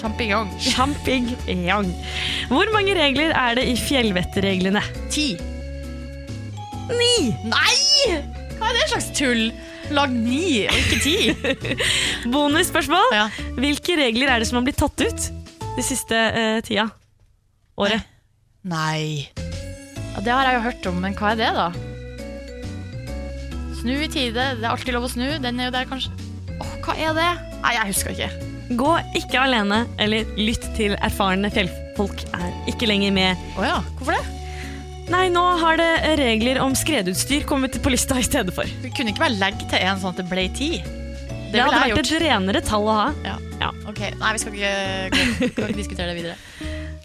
[0.00, 0.50] Sjampinjong.
[0.64, 1.88] Champignon.
[2.50, 4.82] Hvor mange regler er det i fjellvettreglene?
[5.14, 5.30] Ti.
[6.96, 7.32] Ni!
[7.46, 8.20] Nei!
[8.58, 9.50] Hva er det slags tull?
[9.90, 11.14] Lag ni, og ikke ti.
[12.32, 13.14] Bonusspørsmål.
[13.16, 13.26] Ja.
[13.58, 15.28] Hvilke regler er det som har blitt tatt ut
[15.76, 16.88] de siste eh, tida?
[17.80, 18.06] Året?
[18.70, 19.30] Nei.
[20.14, 21.68] Ja, det har jeg jo hørt om, men hva er det, da?
[23.80, 24.50] Snu i tide.
[24.60, 25.26] Det er alltid lov å snu.
[25.42, 26.12] Den er jo der, kanskje.
[26.60, 27.30] Åh, hva er det?
[27.64, 28.48] Nei, jeg husker ikke.
[28.78, 33.48] Gå ikke alene, eller lytt til erfarne fjellfolk er ikke lenger med.
[33.58, 34.39] Å ja, hvorfor det?
[35.10, 38.68] Nei, nå har det regler om skredutstyr kommet på lista i stedet for.
[38.82, 40.68] Det kunne ikke bare legge til en sånn at det ble ti.
[40.80, 42.02] Det, Det hadde vært gjort.
[42.04, 43.08] et renere tall å ha.
[43.26, 43.34] Ja.
[43.60, 43.70] Ja.
[43.90, 44.74] Ok, Nei, vi skal ikke,
[45.50, 46.36] skal ikke diskutere det videre.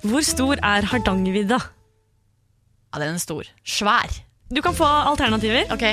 [0.05, 1.57] Hvor stor er Hardangervidda?
[2.93, 3.49] Ja, den er stor.
[3.65, 4.13] Svær.
[4.53, 5.65] Du kan få alternativer.
[5.73, 5.83] Ok.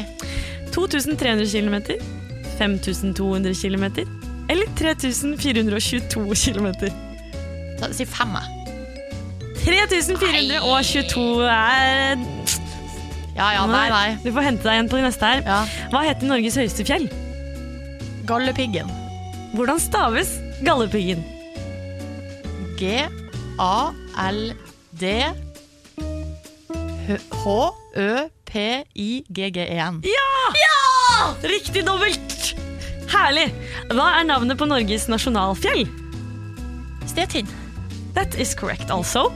[0.77, 1.81] 2300 km,
[2.61, 3.87] 5200 km?
[4.53, 6.69] Eller 3422 km?
[7.97, 8.62] Si fem, jeg.
[9.65, 12.19] 3422 er
[13.37, 14.09] Ja ja, nei, nei.
[14.25, 15.41] Du får hente deg en på de neste her.
[15.47, 15.61] Ja.
[15.93, 17.07] Hva heter Norges høyeste fjell?
[18.29, 18.91] Gallepiggen.
[19.57, 20.31] Hvordan staves
[20.65, 21.21] Galdhøpiggen?
[22.81, 25.05] G-A-L-D
[28.53, 30.03] H-Ø-P-I-G-G-E-N.
[30.07, 30.29] Ja!
[31.43, 32.55] Riktig dobbelt!
[33.13, 33.49] Herlig!
[33.93, 35.85] Hva er navnet på Norges nasjonalfjell?
[37.11, 37.49] Stetin.
[38.17, 39.29] That is correct also.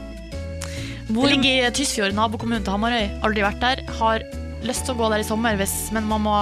[1.07, 3.07] Hvor, ligger i Tysfjord, nabokommunen til Hamarøy.
[3.27, 3.83] Aldri vært der.
[4.01, 4.25] Har
[4.66, 6.37] lyst til å gå der i sommer, hvis, men man må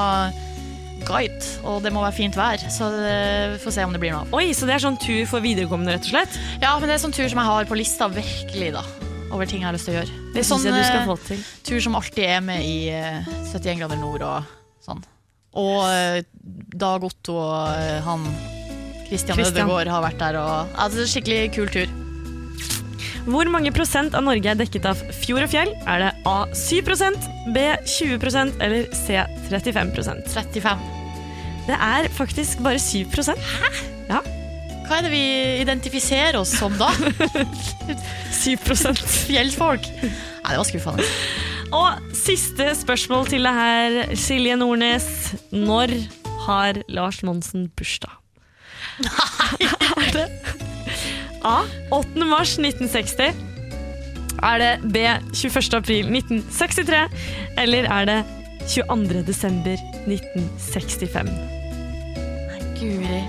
[1.05, 2.62] guide, og det må være fint vær.
[2.72, 4.37] Så eh, vi får se om det blir noe av.
[4.37, 6.38] oi, så det er sånn tur for viderekomne, rett og slett?
[6.62, 8.85] Ja, men det er sånn tur som jeg har på lista, virkelig, da.
[9.35, 10.20] Over ting jeg har lyst til å gjøre.
[10.35, 13.83] Det er sånn jeg du skal eh, tur som alltid er med i eh, 71
[13.83, 15.03] grader nord og sånn.
[15.61, 16.22] Og eh,
[16.74, 18.24] Dag Otto og eh, han
[19.05, 19.66] Christian, Christian.
[19.66, 20.40] Ødegaard har vært der.
[20.40, 22.03] Og, altså, skikkelig kul tur.
[23.24, 25.70] Hvor mange prosent av Norge er dekket av fjord og fjell?
[25.88, 29.16] Er det A 7% B 20% eller C
[29.48, 30.84] 35% 35.
[31.64, 33.70] Det er faktisk bare 7 Hæ?
[34.10, 34.20] Ja,
[34.84, 35.24] Hva er det vi
[35.62, 36.90] identifiserer oss som da?
[38.44, 39.88] 7% Fjellfolk?
[40.02, 41.08] Nei, det var skuffende.
[41.74, 45.08] Og siste spørsmål til deg her, Silje Nordnes.
[45.48, 45.96] Når
[46.44, 48.12] har Lars Monsen bursdag?
[50.14, 50.28] det
[51.44, 51.61] A.
[51.92, 52.24] 8.
[52.24, 53.35] mars 1960?
[54.44, 55.04] Er det B.
[55.37, 55.76] 21.
[55.76, 57.04] april 1963?
[57.61, 58.18] Eller er det
[58.72, 59.22] 22.
[59.28, 59.76] desember
[60.09, 61.30] 1965?
[62.48, 63.20] Nei, Guri.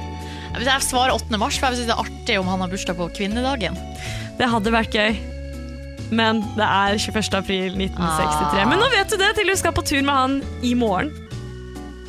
[0.55, 1.37] Jeg jeg svarer 8.
[1.37, 3.75] mars, for jeg synes det er artig om han har bursdag på kvinnedagen.
[4.39, 5.19] Det hadde vært gøy.
[6.15, 7.35] Men det er 21.
[7.35, 8.61] april 1963.
[8.61, 8.69] Ah.
[8.69, 11.11] Men nå vet du det til du skal på tur med han i morgen.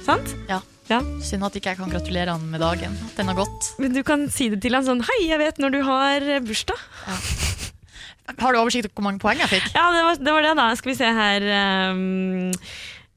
[0.06, 0.36] Sant?
[0.50, 0.60] Ja.
[0.86, 1.00] Ja.
[1.24, 2.92] Synd at ikke jeg kan gratulere han med dagen.
[3.08, 3.72] At den har gått.
[3.82, 6.78] Men du kan si det til han sånn Hei, jeg vet når du har bursdag.
[7.06, 8.40] bursdag.
[8.42, 9.66] Har du oversikt over hvor mange poeng jeg fikk?
[9.74, 10.68] Ja, det var det, var det da.
[10.78, 11.46] Skal vi se her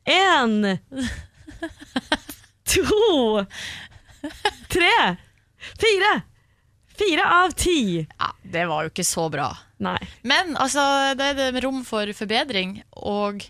[0.09, 0.79] Én
[2.69, 3.45] To
[4.69, 4.91] Tre
[5.81, 6.11] Fire
[6.99, 8.05] Fire av ti.
[8.19, 9.47] Ja, Det var jo ikke så bra.
[9.79, 9.97] Nei.
[10.27, 10.81] Men altså,
[11.15, 13.45] det er det rom for forbedring, og,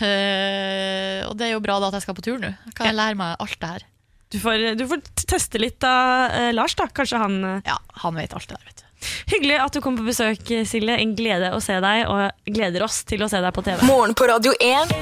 [0.00, 2.54] øh, og det er jo bra da at jeg skal på tur nå.
[2.72, 3.88] Kan jeg lære meg alt det her?
[4.32, 6.88] Du får, du får teste litt av uh, Lars, da.
[6.88, 7.58] Kanskje han uh...
[7.68, 8.86] Ja, han vet alt det der, vet du.
[9.32, 10.94] Hyggelig at du kom på besøk, Silje.
[11.02, 13.82] En glede å se deg, og gleder oss til å se deg på TV.
[13.88, 14.94] Morgen på Radio 1.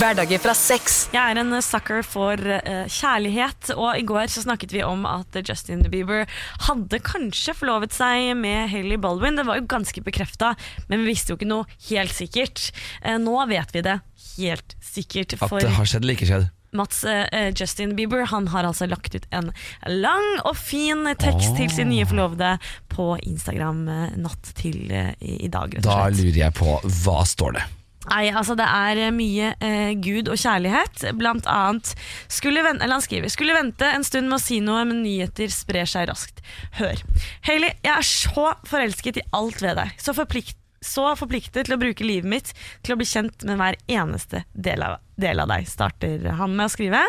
[0.00, 0.96] Hverdager fra seks.
[1.12, 5.38] Jeg er en sucker for uh, kjærlighet, og i går så snakket vi om at
[5.46, 6.26] Justin Bieber
[6.66, 9.38] hadde kanskje forlovet seg med Hailey Baldwin.
[9.38, 10.56] Det var jo ganske bekrefta,
[10.90, 12.72] men vi visste jo ikke noe helt sikkert.
[13.04, 14.00] Uh, nå vet vi det
[14.38, 15.36] helt sikkert.
[15.40, 16.50] At det har skjedd eller ikke skjedd.
[16.76, 19.52] Mats eh, Justin Bieber han har altså lagt ut en
[19.88, 22.56] lang og fin tekst til sin nye forlovede
[22.92, 25.78] på Instagram eh, natt til eh, i, i dag.
[25.86, 27.66] Da lurer jeg på hva står det?
[28.06, 31.08] Nei, altså det er eh, mye eh, Gud og kjærlighet.
[31.18, 31.94] Blant annet
[32.30, 35.50] skulle vente, eller han skriver Skulle vente en stund med å si noe, men nyheter
[35.52, 36.42] sprer seg raskt.
[36.78, 37.02] Hør.
[37.48, 39.96] Hayley, jeg er så forelsket i alt ved deg.
[40.02, 42.52] Så, forplikt, så forpliktet til å bruke livet mitt
[42.86, 46.68] til å bli kjent med hver eneste del av, del av deg, starter han med
[46.68, 47.02] å skrive.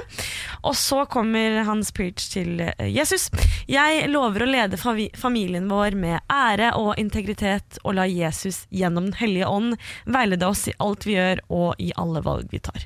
[0.64, 3.30] Og så kommer hans preach til eh, Jesus.
[3.70, 9.20] Jeg lover å lede familien vår med ære og integritet, og la Jesus gjennom Den
[9.20, 9.78] hellige ånd
[10.10, 12.84] veilede oss i alt vi gjør og i alle valg vi tar.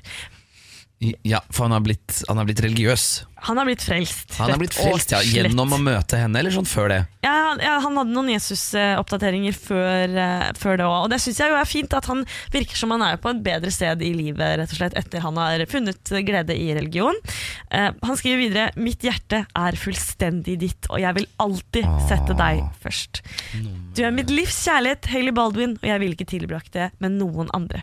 [1.26, 3.24] Ja, for han har blitt, han har blitt religiøs.
[3.48, 4.36] Han har blitt frelst.
[4.38, 7.00] Han har blitt frelst ja, gjennom å møte henne, eller sånn før det.
[7.24, 10.96] Ja, ja, han hadde noen Jesus-oppdateringer før, eh, før det òg.
[11.04, 12.24] Og det syns jeg jo er fint, at han
[12.54, 15.40] virker som han er på et bedre sted i livet rett og slett etter han
[15.40, 17.18] har funnet glede i religion.
[17.72, 22.62] Uh, han skriver videre Mitt hjerte er fullstendig ditt, og jeg vil alltid sette deg
[22.82, 23.22] først.
[23.96, 27.50] Du er mitt livs kjærlighet, Hailey Baldwin, og jeg ville ikke tilbrakt det med noen
[27.56, 27.82] andre.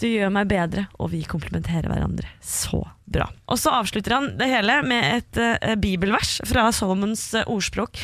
[0.00, 2.30] Du gjør meg bedre, og vi komplementerer hverandre.
[2.44, 3.28] Så bra.
[3.46, 8.00] Og så avslutter han det hele med et uh, bibelvers fra Solomons uh, ordspråk.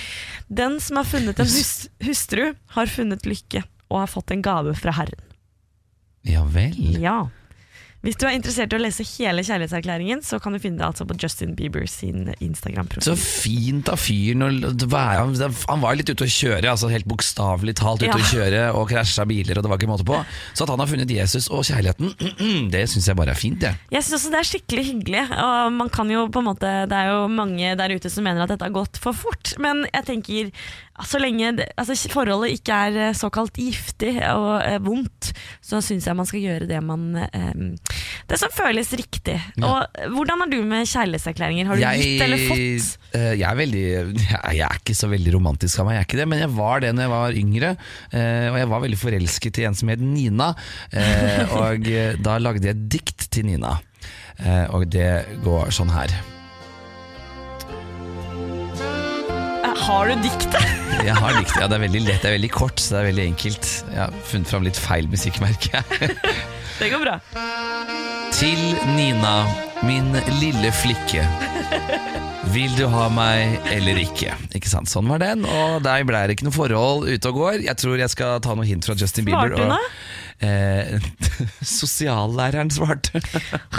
[0.49, 1.75] Den som har funnet en hus
[2.07, 5.29] hustru, har funnet lykke og har fått en gave fra Herren.
[6.27, 6.79] Ja vel.
[7.03, 7.27] Ja.
[8.03, 11.05] Hvis du er interessert i å lese hele kjærlighetserklæringen, så kan du finne det altså
[11.07, 13.05] på Justin Bieber sin Instagram-profil.
[13.07, 14.43] Så fint av fyren.
[14.43, 18.19] Han var litt ute å kjøre, altså helt bokstavelig talt ute Ja.
[18.19, 20.19] å kjøre og krasja biler, og det var ikke måte på.
[20.53, 22.11] Så at han har funnet Jesus og kjærligheten,
[22.75, 23.79] det syns jeg bare er fint, jeg.
[23.95, 25.25] Jeg synes også det er skikkelig hyggelig.
[25.39, 28.43] Og man kan jo på en måte Det er jo mange der ute som mener
[28.43, 29.55] at dette har gått for fort.
[29.63, 30.51] Men jeg tenker
[31.09, 35.31] så lenge det, altså, forholdet ikke er eh, såkalt giftig og eh, vondt,
[35.65, 37.63] så syns jeg man skal gjøre det man eh,
[38.29, 39.39] Det som føles riktig.
[39.65, 41.71] Og Hvordan er du med kjærlighetserklæringer?
[41.71, 42.99] Har du gitt eller fått?
[43.17, 46.11] eh, jeg, er veldig, jeg, jeg er ikke så veldig romantisk av meg, jeg er
[46.11, 47.73] ikke det, men jeg var det når jeg var yngre.
[48.13, 50.53] eh, og jeg var veldig forelsket i en som het Nina,
[50.93, 53.79] eh, og eh, da lagde jeg et dikt til Nina.
[54.43, 55.11] Eh, og det
[55.45, 56.13] går sånn her.
[59.83, 60.63] Har du diktet?
[61.07, 63.07] Jeg har diktet, ja, det er veldig lett, det er veldig kort, så det er
[63.09, 63.69] veldig enkelt.
[63.91, 65.81] Jeg har funnet fram litt feil musikkmerke.
[66.79, 67.17] Det går bra.
[68.35, 68.61] Til
[68.97, 69.35] Nina,
[69.87, 71.23] min lille flikke.
[72.55, 74.35] Vil du ha meg eller ikke?
[74.57, 77.61] Ikke sant, Sånn var den, og der ble det ikke noe forhold ute og går.
[77.67, 79.55] Jeg tror jeg skal ta noe hint fra Justin Bieber.
[79.55, 79.81] Svarte hun da?
[80.43, 80.99] Eh,
[81.79, 83.21] sosiallæreren svarte.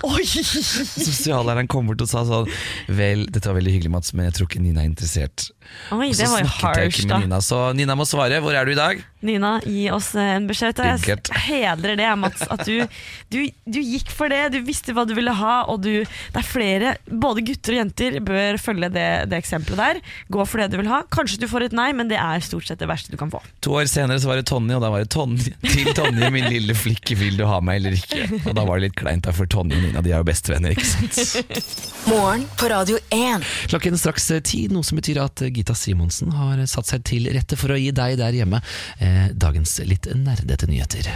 [0.08, 0.24] Oi!
[0.24, 2.48] Sosiallæreren kom bort og sa sånn
[2.88, 5.50] Vel, dette var veldig hyggelig, Mats, men jeg tror ikke Nina er interessert.
[5.94, 7.20] Oi, så det var jo harsh, da.
[7.24, 8.40] Nina, så Nina må svare.
[8.44, 9.02] Hvor er du i dag?
[9.24, 10.82] Nina, gi oss eh, en beskjed.
[10.84, 12.44] Og jeg hedrer det, Mats.
[12.52, 12.84] At du,
[13.32, 14.42] du, du gikk for det.
[14.56, 15.56] Du visste hva du ville ha.
[15.72, 20.02] Og du, det er flere, både gutter og jenter, bør følge det, det eksempelet der.
[20.34, 21.04] Gå for det du vil ha.
[21.14, 23.40] Kanskje du får et nei, men det er stort sett det verste du kan få.
[23.64, 26.50] To år senere så var det Tonje, og da var det Tonje til Tonje, min
[26.52, 28.28] lille flikke, vil du ha meg eller ikke?
[28.44, 30.76] Og da var det litt kleint, da, for Tonje og Nina de er jo bestevenner,
[30.76, 31.88] ikke sant?
[32.10, 33.46] Morgen på Radio 1.
[33.72, 37.30] Klokken straks eh, ti, noe som betyr at eh, Gita Simonsen har satt seg til
[37.34, 38.62] rette for å gi deg der hjemme
[39.00, 41.10] eh, dagens litt nerdete nyheter.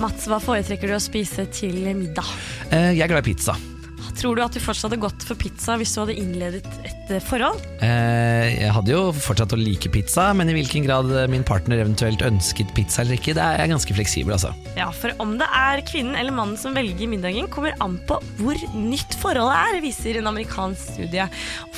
[0.00, 2.28] Mats, hva foretrekker du å spise til middag?
[2.70, 3.56] Eh, jeg er glad i pizza.
[4.18, 7.22] Tror du at du fortsatt hadde gått for pizza hvis du hadde innledet et eh,
[7.24, 7.60] forhold?
[7.84, 12.24] Eh, jeg hadde jo fortsatt å like pizza, men i hvilken grad min partner eventuelt
[12.26, 14.52] ønsket pizza eller ikke, det er jeg ganske fleksibel, altså.
[14.78, 18.58] Ja, for om det er kvinnen eller mannen som velger middagen, kommer an på hvor
[18.76, 21.26] nytt forholdet er, viser en amerikansk studie.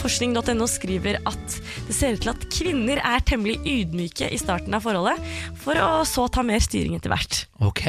[0.00, 4.84] Forskning.no skriver at det ser ut til at kvinner er temmelig ydmyke i starten av
[4.86, 5.20] forholdet,
[5.62, 7.44] for å så ta mer styring etter hvert.
[7.62, 7.84] Ok,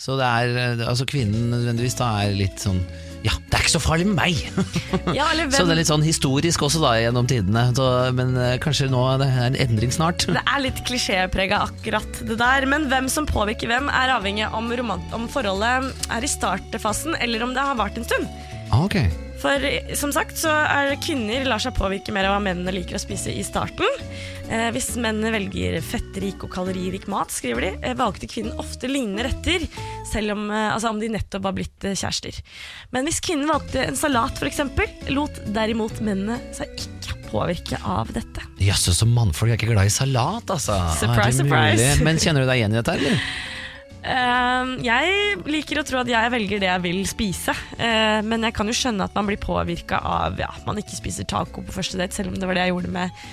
[0.00, 2.80] så det er eh, altså kvinnen nødvendigvis da er litt sånn
[3.24, 4.42] ja, det er ikke så farlig med meg!
[5.18, 8.56] Ja, eller Så det er litt sånn historisk også da gjennom tidene, så, men eh,
[8.62, 10.26] kanskje nå er det en endring snart.
[10.28, 14.70] det er litt klisjéprega akkurat det der, men hvem som påvirker hvem er avhengig om,
[15.16, 18.28] om forholdet er i startfasen eller om det har vart en stund.
[18.78, 18.98] Ah, ok.
[19.38, 19.64] For
[19.94, 23.30] som sagt så er kvinner lar seg påvirke mer av hva mennene liker å spise
[23.34, 23.86] i starten.
[24.48, 29.28] Eh, hvis mennene velger fettrik og kaloririk mat, skriver de, eh, valgte kvinnen ofte lignende
[29.28, 29.66] retter,
[30.10, 32.40] selv om, eh, altså om de nettopp var blitt eh, kjærester.
[32.94, 34.62] Men hvis kvinnen valgte en salat f.eks.,
[35.10, 38.42] lot derimot mennene seg ikke påvirke av dette.
[38.62, 40.80] Jaså, så mannfolk er ikke glad i salat, altså.
[40.98, 41.78] Surprise, det mulig?
[41.78, 42.02] surprise.
[42.06, 43.22] Men kjenner du deg igjen i dette, eller?
[44.08, 48.56] Eh, jeg liker å tro at jeg velger det jeg vil spise, eh, men jeg
[48.56, 52.00] kan jo skjønne at man blir påvirka av ja, man ikke spiser taco på første
[52.00, 53.28] date, selv om det var det jeg gjorde med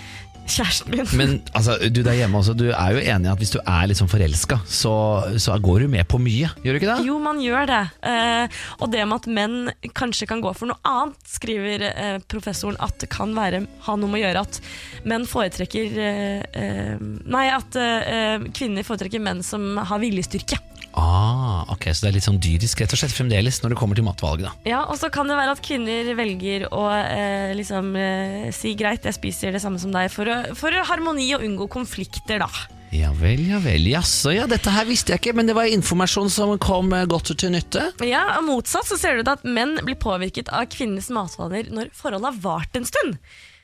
[0.47, 1.07] kjæresten min.
[1.19, 3.93] Men altså, du der hjemme også, du er jo enig i at hvis du er
[3.95, 4.93] sånn forelska, så,
[5.41, 7.05] så går du med på mye, gjør du ikke det?
[7.07, 7.81] Jo, man gjør det.
[8.11, 9.57] Eh, og det med at menn
[9.97, 14.11] kanskje kan gå for noe annet, skriver eh, professoren at det kan være, ha noe
[14.11, 14.61] med å gjøre at
[15.07, 20.59] menn foretrekker eh, eh, Nei, at eh, kvinner foretrekker menn som har viljestyrke.
[20.95, 23.99] Ah, ok, Så det er litt sånn dyrisk rett og slett fremdeles når det kommer
[23.99, 24.53] til matvalget, da.
[24.69, 29.03] Ja, Og så kan det være at kvinner velger å eh, liksom eh, si greit,
[29.03, 32.49] jeg spiser det samme som deg, for, å, for harmoni og unngå konflikter, da.
[32.95, 33.89] Ja vel, ja vel.
[33.91, 37.33] Jaså, ja, dette her visste jeg ikke, men det var informasjon som kom eh, godt
[37.35, 37.89] til nytte.
[38.07, 41.91] Ja, og Motsatt så ser du det at menn blir påvirket av kvinnenes matvaner når
[41.97, 43.19] forholdet har vart en stund.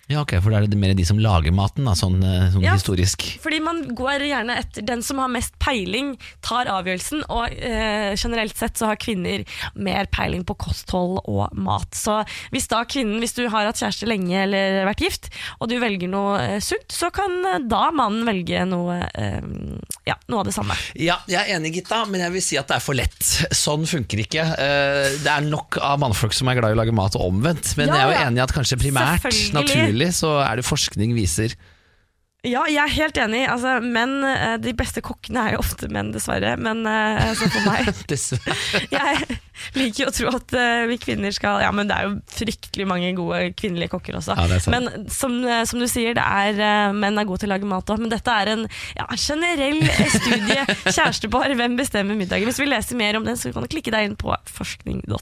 [0.10, 2.64] Ja, ok, For da er det mer de som lager maten, da, sånn, eh, sånn
[2.66, 2.74] Ja.
[2.76, 3.22] historisk.
[3.40, 8.58] Fordi man går gjerne etter den som har mest peiling, tar avgjørelsen, og eh, generelt
[8.58, 11.88] sett så har kvinner mer peiling på kosthold og mat.
[11.96, 15.30] Så hvis da kvinnen, hvis du har hatt kjæreste lenge eller vært gift,
[15.62, 19.40] og du velger noe eh, sunt, så kan eh, da mannen velge noe, eh,
[20.08, 20.76] ja, noe av det samme.
[21.00, 23.22] Ja, jeg er enig, Gitta, men jeg vil si at det er for lett.
[23.56, 24.44] Sånn funker ikke.
[24.60, 27.78] Eh, Det er nok av mannfolk som er glad i å lage mat, og omvendt.
[27.78, 30.01] Men Ja, jeg er jo enig i at kanskje primært, Selvfølgelig.
[30.02, 31.56] Naturlig, så er det forskning viser
[32.42, 33.44] Ja, jeg er helt enig.
[33.46, 36.56] Altså, menn, eh, de beste kokkene er jo ofte menn, dessverre.
[36.58, 37.92] Men eh, altså for meg
[38.96, 39.36] Jeg
[39.76, 42.88] liker jo å tro at eh, vi kvinner skal Ja, men det er jo fryktelig
[42.90, 44.34] mange gode kvinnelige kokker også.
[44.34, 45.38] Ja, men som,
[45.70, 48.02] som du sier, det er, menn er gode til å lage mat òg.
[48.02, 48.66] Men dette er en
[48.98, 50.66] ja, generell studie.
[50.98, 52.50] Kjærestepar, hvem bestemmer middagen?
[52.50, 55.22] Hvis du vil lese mer om den, så kan du klikke deg inn på forskning.no.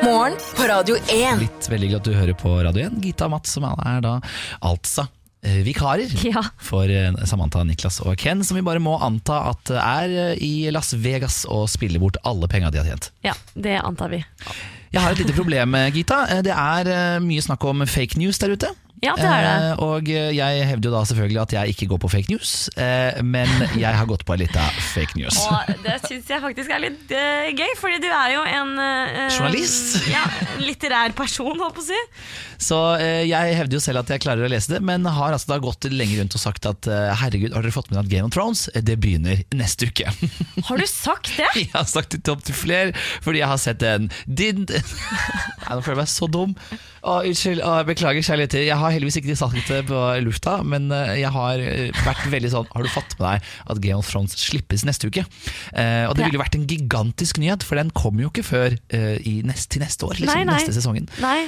[0.00, 1.44] Morgen på Radio 1.
[1.44, 2.98] Litt veldig glad at du hører på Radio 1.
[3.04, 4.16] Gita og Mats, som er da
[4.64, 6.42] altså eh, vikarer Ja.
[6.58, 10.70] for eh, Samantha, Niklas og Ken, som vi bare må anta at er eh, i
[10.74, 13.10] Las Vegas og spiller bort alle penga de har tjent.
[13.24, 14.24] ja, det antar vi.
[14.92, 16.22] Jeg har et lite problem, eh, Gita.
[16.32, 18.70] Eh, Det er eh, mye snakk om fake news der ute.
[19.04, 19.54] Ja, det er det.
[19.70, 23.20] Eh, og jeg hevder jo da selvfølgelig at jeg ikke går på fake news, eh,
[23.22, 25.38] men jeg har gått på en lita fake news.
[25.44, 29.24] Og det syns jeg faktisk er litt eh, gøy, fordi du er jo en eh,
[29.36, 29.98] Journalist.
[30.08, 30.24] Ja,
[30.62, 31.98] litterær person, holdt på å si.
[32.58, 35.52] Så eh, jeg hevder jo selv at jeg klarer å lese det, men har altså
[35.52, 38.12] da gått lenger rundt og sagt at eh, herregud, har dere fått med dere at
[38.12, 40.10] Game of Thrones det begynner neste uke?
[40.68, 41.46] Har du sagt det?
[41.54, 42.92] Jeg har sagt det til til flere,
[43.24, 44.66] fordi jeg har sett en din...
[44.68, 46.54] Nei, nå føler jeg meg så dum.
[46.98, 48.64] Å, unnskyld, å, beklager kjærligheter.
[48.66, 52.50] Jeg har heldigvis ikke sagt det på lufta, men eh, jeg har eh, vært veldig
[52.52, 55.24] sånn Har du fått med deg at Game of Thrones slippes neste uke?
[55.72, 59.16] Eh, og det ville vært en gigantisk nyhet, for den kommer jo ikke før eh,
[59.28, 60.18] i nest, til neste år.
[60.20, 60.58] Liksom, Nei, nei.
[60.58, 61.08] Neste sesongen.
[61.22, 61.40] Nei.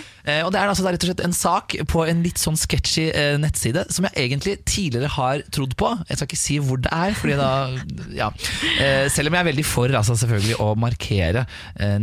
[0.44, 3.06] Og Det er altså da rett og slett en sak på en litt sånn sketchy
[3.40, 5.88] nettside som jeg egentlig tidligere har trodd på.
[6.10, 7.48] Jeg skal ikke si hvor det er, fordi da
[8.20, 8.28] ja.
[9.10, 11.46] selv om jeg er veldig for altså, selvfølgelig å markere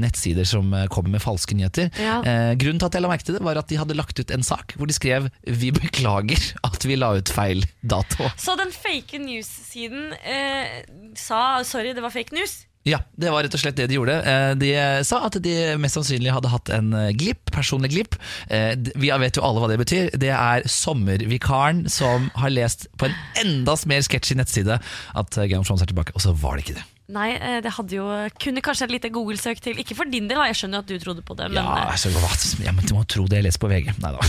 [0.01, 1.91] nettsider som kommer med falske nyheter.
[2.01, 2.17] Ja.
[2.59, 4.45] Grunnen til at jeg la merke til det, var at de hadde lagt ut en
[4.45, 8.31] sak hvor de skrev 'Vi beklager at vi la ut feil dato'.
[8.37, 10.83] Så den fake news-siden eh,
[11.15, 12.63] sa sorry, det var fake news?
[12.87, 14.15] Ja, det var rett og slett det de gjorde.
[14.23, 14.69] Eh, De
[15.03, 18.15] sa at de mest sannsynlig hadde hatt en eh, glipp, personlig glipp.
[18.49, 20.09] Eh, Vi vet jo alle hva det betyr.
[20.15, 25.59] Det er sommervikaren som har lest på en enda mer sketchy nettside at eh, Game
[25.59, 26.85] of Thrones er tilbake, og så var det ikke det.
[27.07, 28.05] Nei, eh, det hadde jo
[28.43, 29.77] kunne kanskje et lite Google-søk til.
[29.79, 31.47] Ikke for din del, jeg skjønner at du trodde på det.
[31.53, 32.11] Men Ja, altså,
[32.63, 33.93] ja, men Du må tro det jeg leser på VG.
[34.03, 34.19] Nei da.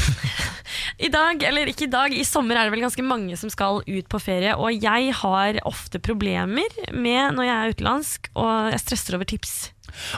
[1.09, 3.83] i dag, eller ikke i dag, i sommer er det vel ganske mange som skal
[3.83, 4.55] ut på ferie.
[4.55, 9.57] Og jeg har ofte problemer med når jeg er utenlandsk, og jeg stresser over tips.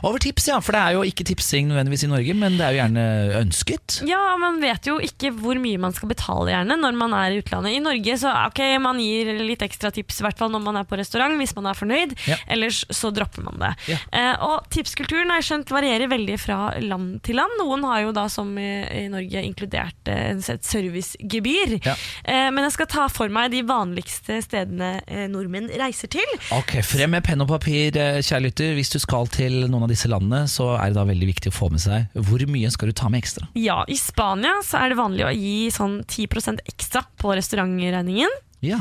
[0.03, 0.59] Over tips, ja.
[0.65, 3.05] For det er jo ikke tipsing nødvendigvis i Norge, men det er jo gjerne
[3.41, 4.01] ønsket.
[4.09, 7.41] Ja, man vet jo ikke hvor mye man skal betale gjerne når man er i
[7.43, 7.77] utlandet.
[7.77, 10.89] I Norge så ok, man gir litt ekstra tips, i hvert fall når man er
[10.89, 12.17] på restaurant, hvis man er fornøyd.
[12.31, 12.39] Ja.
[12.51, 13.73] Ellers så dropper man det.
[13.93, 14.01] Ja.
[14.17, 17.57] Eh, og tipskulturen har jeg skjønt varierer veldig fra land til land.
[17.61, 18.71] Noen har jo da som i,
[19.05, 21.77] i Norge inkludert eh, et servicegebyr.
[21.87, 21.97] Ja.
[22.25, 26.37] Eh, men jeg skal ta for meg de vanligste stedene eh, nordmenn reiser til.
[26.57, 28.75] Ok, Frem med penn og papir, eh, kjære lytter.
[28.79, 31.57] Hvis du skal til noen av disse landene, så er det da veldig viktig å
[31.57, 33.49] få med seg hvor mye skal du ta med ekstra.
[33.59, 38.33] Ja, I Spania så er det vanlig å gi sånn 10% ekstra på restaurantregningen.
[38.65, 38.81] Ja,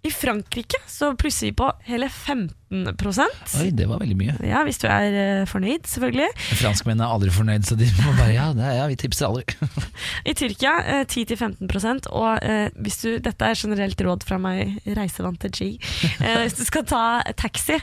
[0.00, 4.36] I Frankrike så plusser vi på hele 15% Oi, det var veldig mye.
[4.48, 6.28] Ja, Hvis du er eh, fornøyd, selvfølgelig.
[6.62, 9.44] Franskmennene er aldri fornøyd, så de må bare ja, det er, ja vi tipser aldri.
[10.30, 15.52] I Tyrkia eh, 10-15 Og eh, hvis du, dette er generelt råd fra meg, reisevante
[15.52, 15.74] G.
[16.16, 17.04] Eh, hvis du skal ta
[17.36, 17.76] taxi,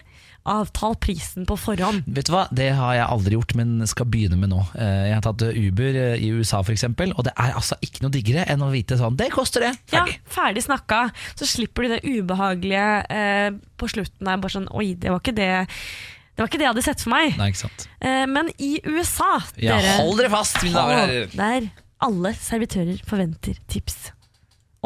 [0.50, 2.04] avtal prisen på forhånd.
[2.08, 4.62] Vet du hva, Det har jeg aldri gjort, men skal begynne med nå.
[4.76, 8.14] Eh, Jeg har tatt Uber eh, i USA f.eks., og det er altså ikke noe
[8.16, 9.74] diggere enn å vite sånn Det koster det!
[9.92, 10.18] Ferdig.
[10.18, 10.64] Ja, Ferdig.
[10.68, 11.02] snakka.
[11.40, 14.38] Så slipper du det ubehagelige eh, på slutten der.
[14.44, 15.52] Bare sånn Oi, det var ikke det
[16.38, 17.32] det var ikke det jeg hadde sett for meg.
[17.40, 17.88] Nei, ikke sant.
[17.98, 21.32] Eh, men i USA, Ja, hold dere fast, mine damer og herrer.
[21.34, 21.70] Der
[22.06, 23.96] alle servitører forventer tips.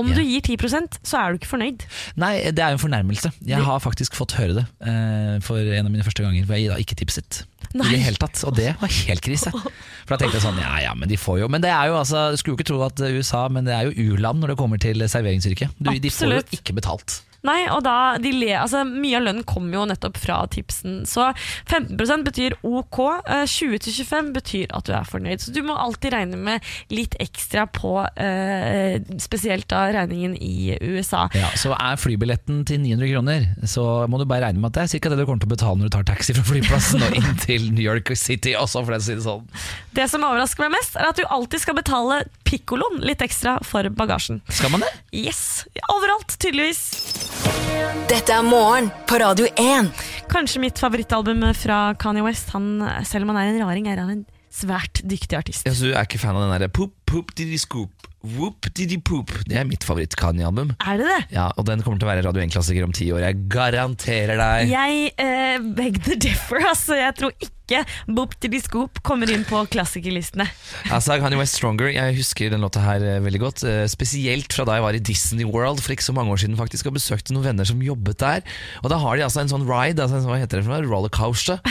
[0.01, 0.17] Om Ja.
[0.17, 1.85] du gir 10% så er du ikke fornøyd.
[2.21, 3.31] Nei, det er jo en fornærmelse.
[3.47, 6.71] Jeg har faktisk fått høre det eh, for en av mine første ganger hvor jeg
[6.73, 7.43] da ikke tipset.
[7.77, 7.87] Nei.
[7.87, 9.51] I det hele tatt, Og det var helt krise.
[10.05, 11.93] For da tenkte jeg sånn, ja ja, men de får jo Men det er jo
[12.01, 14.81] altså, skulle jo ikke tro at USA, men det er jo u-land når det kommer
[14.81, 15.71] til serveringsyrket.
[15.79, 17.21] De får jo ikke betalt.
[17.47, 21.01] Nei, og da de le, altså, Mye av lønnen kommer jo nettopp fra tipsen.
[21.09, 21.31] Så
[21.69, 25.41] 15 betyr ok, eh, 20-25 betyr at du er fornøyd.
[25.41, 31.27] Så du må alltid regne med litt ekstra på eh, spesielt da regningen i USA.
[31.37, 34.85] Ja, Så er flybilletten til 900 kroner, så må du bare regne med at det
[34.85, 35.13] er ca.
[35.13, 37.71] det du kommer til å betale når du tar taxi fra flyplassen og inn til
[37.71, 39.47] New York City også, for å si det sånn.
[39.97, 43.87] Det som overrasker meg mest, er at du alltid skal betale pikkoloen litt ekstra for
[43.97, 44.41] bagasjen.
[44.51, 44.91] Skal man det?
[45.15, 47.30] Yes, Overalt, tydeligvis.
[48.11, 49.91] Dette er morgen på Radio 1.
[50.31, 52.51] Kanskje mitt favorittalbum fra Kanye West.
[52.55, 55.65] Han, selv om han er en raring, er han en svært dyktig artist.
[55.67, 58.97] Ja, så du er ikke fan av den derre poop, poop, Didi scoop, whoop, Didi
[59.03, 59.31] poop?
[59.49, 60.73] Det er mitt favoritt-Kanye-album.
[60.79, 61.21] Er det det?
[61.35, 63.25] Ja, og den kommer til å være Radio 1-klassiker om ti år.
[63.27, 64.71] Jeg garanterer deg.
[64.71, 66.95] Jeg eh, beg the differ, altså.
[67.01, 67.57] Jeg tror ikke
[68.11, 70.43] Boop Diddy Scoop kommer inn på klassikerlistene.
[70.91, 73.63] Altså, Kanye West Stronger, jeg husker den låta her eh, veldig godt.
[73.63, 76.57] eh, Spesielt fra da jeg var i Disney World for ikke så mange år siden
[76.59, 78.43] faktisk og besøkte noen venner som jobbet der.
[78.83, 80.83] Og da har de altså en sånn ride, altså en, hva heter det for noe?
[80.91, 81.61] Rollercoaster?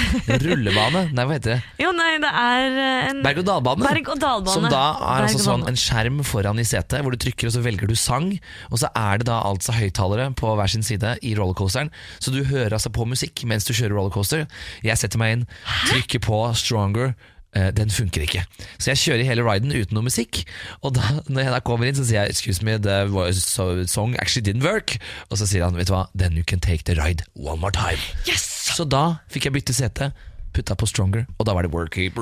[0.40, 1.04] Rullebane?
[1.12, 1.60] Nei, hva heter det?
[1.84, 3.84] Jo, nei, det er eh, en Berg-og-dal-bane.
[3.90, 4.56] Berg-og-dal-bane.
[4.56, 4.84] Som da
[5.18, 7.94] er altså sånn en skjerm foran i setet, hvor du trykker og så velger du
[7.94, 8.32] sang.
[8.70, 12.44] Og så er det da altså høyttalere på hver sin side i rollercoasteren, så du
[12.44, 14.46] hører altså på musikk mens du kjører rollercoaster.
[14.82, 15.46] Jeg setter meg inn,
[15.90, 17.14] trykker på Stronger.
[17.52, 18.44] eh, Den funker ikke.
[18.78, 20.44] Så jeg kjører hele riden uten noe musikk.
[20.82, 23.06] Og da når jeg da kommer inn, så sier jeg 'excuse me, the
[23.86, 24.98] song actually didn't work'.
[25.30, 27.72] Og så sier han 'vet du hva, then you can take the ride one more
[27.72, 27.98] time'.
[28.76, 30.12] Så da fikk jeg bytte sete
[30.54, 32.08] putta på Stronger, og da var det Worky.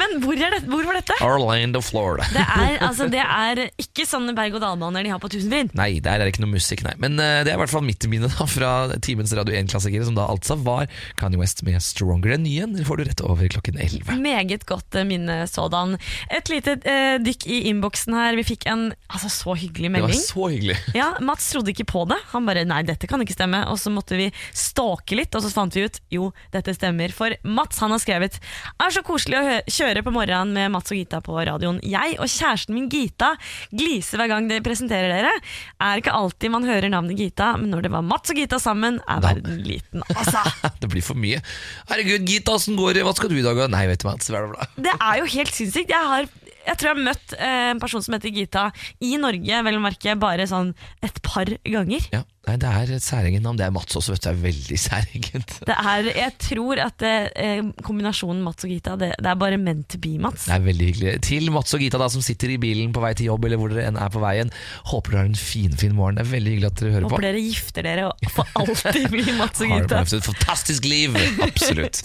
[0.00, 1.16] Men hvor, er det, hvor var dette?
[1.24, 2.26] Orlando, Florida.
[2.32, 5.74] Det er, altså, det er ikke sånne berg-og-dal-baner de har på Tusenfryd.
[5.78, 6.94] Nei, der er det ikke noe musikk, nei.
[7.02, 8.72] Men uh, det er i hvert fall mitt minne da, fra
[9.04, 10.90] timens Radio 1-klassikere, som da altså var
[11.20, 12.36] Kanye West med Stronger.
[12.36, 14.16] Den nye den får du rett over klokken 11.
[14.22, 15.96] Meget godt eh, minne sådan.
[16.32, 18.38] Et lite uh, dykk i innboksen her.
[18.38, 20.14] Vi fikk en altså, så hyggelig melding.
[20.14, 20.78] Det var så hyggelig.
[20.96, 22.18] Ja, Mats trodde ikke på det.
[22.34, 23.64] Han bare 'nei, dette kan ikke stemme'.
[23.70, 27.12] Og så måtte vi stalke litt, og så fant vi ut jo, dette stemmer.
[27.14, 30.98] For Mats han har skrevet 'er så koselig å kjøre på morgenen med Mats og
[30.98, 31.80] Gita på radioen'.
[31.82, 33.36] Jeg og kjæresten min Gita
[33.72, 35.32] gliser hver gang dere presenterer dere.
[35.80, 39.00] Er ikke alltid man hører navnet Gita, men når det var Mats og Gita sammen,
[39.08, 40.02] er verden liten.
[40.14, 40.44] Altså,
[40.80, 41.42] Det blir for mye.
[41.88, 43.04] Herregud, Gita, åssen går det?
[43.04, 43.56] Hva skal du i dag?
[43.56, 43.66] da?
[43.66, 44.66] Nei, vet du bla.
[44.76, 45.90] det er jo helt sinnssykt.
[45.90, 46.28] Jeg har
[46.66, 48.66] jeg tror jeg har møtt eh, en person som heter Gita
[49.04, 52.06] i Norge, vel å merke bare sånn et par ganger.
[52.12, 53.58] Ja, nei, det er et særegent navn.
[53.60, 54.28] Det er Mats også, vet du.
[54.28, 55.56] Det er veldig særegent.
[55.68, 59.60] Det er, jeg tror at det, eh, kombinasjonen Mats og Gita, det, det er bare
[59.60, 60.46] meant to be, Mats.
[60.48, 61.16] Det er veldig hyggelig.
[61.26, 63.74] Til Mats og Gita da, som sitter i bilen på vei til jobb, eller hvor
[63.74, 64.54] dere enn er på veien.
[64.92, 66.20] Håper dere har en finfin fin morgen.
[66.20, 67.14] Det er veldig hyggelig at dere hører på.
[67.16, 70.02] Håper dere gifter dere og for alltid blir Mats og Gita.
[70.02, 71.16] Har et fantastisk liv.
[71.50, 72.02] Absolutt.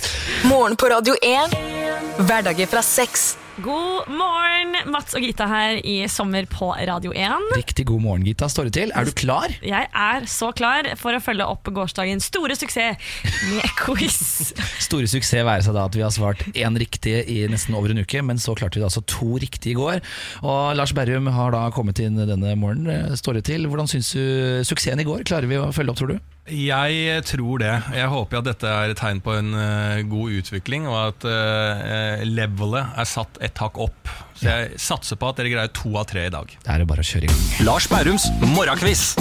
[0.49, 1.58] Morgen på Radio 1.
[2.26, 3.34] Hverdager fra seks.
[3.64, 7.53] God morgen, Mats og Gita her i Sommer på Radio 1.
[7.56, 8.49] Riktig god morgen, Gita.
[8.51, 8.91] Står det til?
[8.91, 9.53] Er du klar?
[9.64, 12.99] Jeg er så klar for å følge opp gårsdagens store suksess
[13.53, 14.51] med quiz.
[14.89, 18.03] Store suksess være seg da at vi har svart én riktig i nesten over en
[18.03, 20.03] uke, men så klarte vi da altså to riktige i går.
[20.43, 23.16] Og Lars Berrum har da kommet inn denne morgenen.
[23.16, 23.70] Står det til?
[23.72, 25.24] Hvordan syns du suksessen i går?
[25.32, 26.35] Klarer vi å følge opp, tror du?
[26.46, 27.72] Jeg tror det.
[27.96, 32.22] Jeg håper at dette er et tegn på en uh, god utvikling, og at uh,
[32.22, 34.12] levelet er satt et hakk opp.
[34.38, 36.54] Så jeg satser på at dere greier to av tre i dag.
[36.62, 37.41] Da er det bare å kjøre i gang.
[37.66, 39.16] Lars Bærums morgenkviss.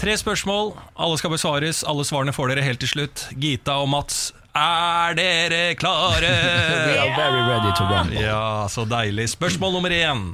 [0.00, 1.82] Tre spørsmål, alle skal besvares.
[1.84, 3.26] Alle svarene får dere helt til slutt.
[3.36, 6.32] Gita og Mats, er dere klare?
[6.88, 8.24] We are very ready to rumble.
[8.24, 9.28] Ja, så deilig.
[9.36, 10.30] Spørsmål nummer én.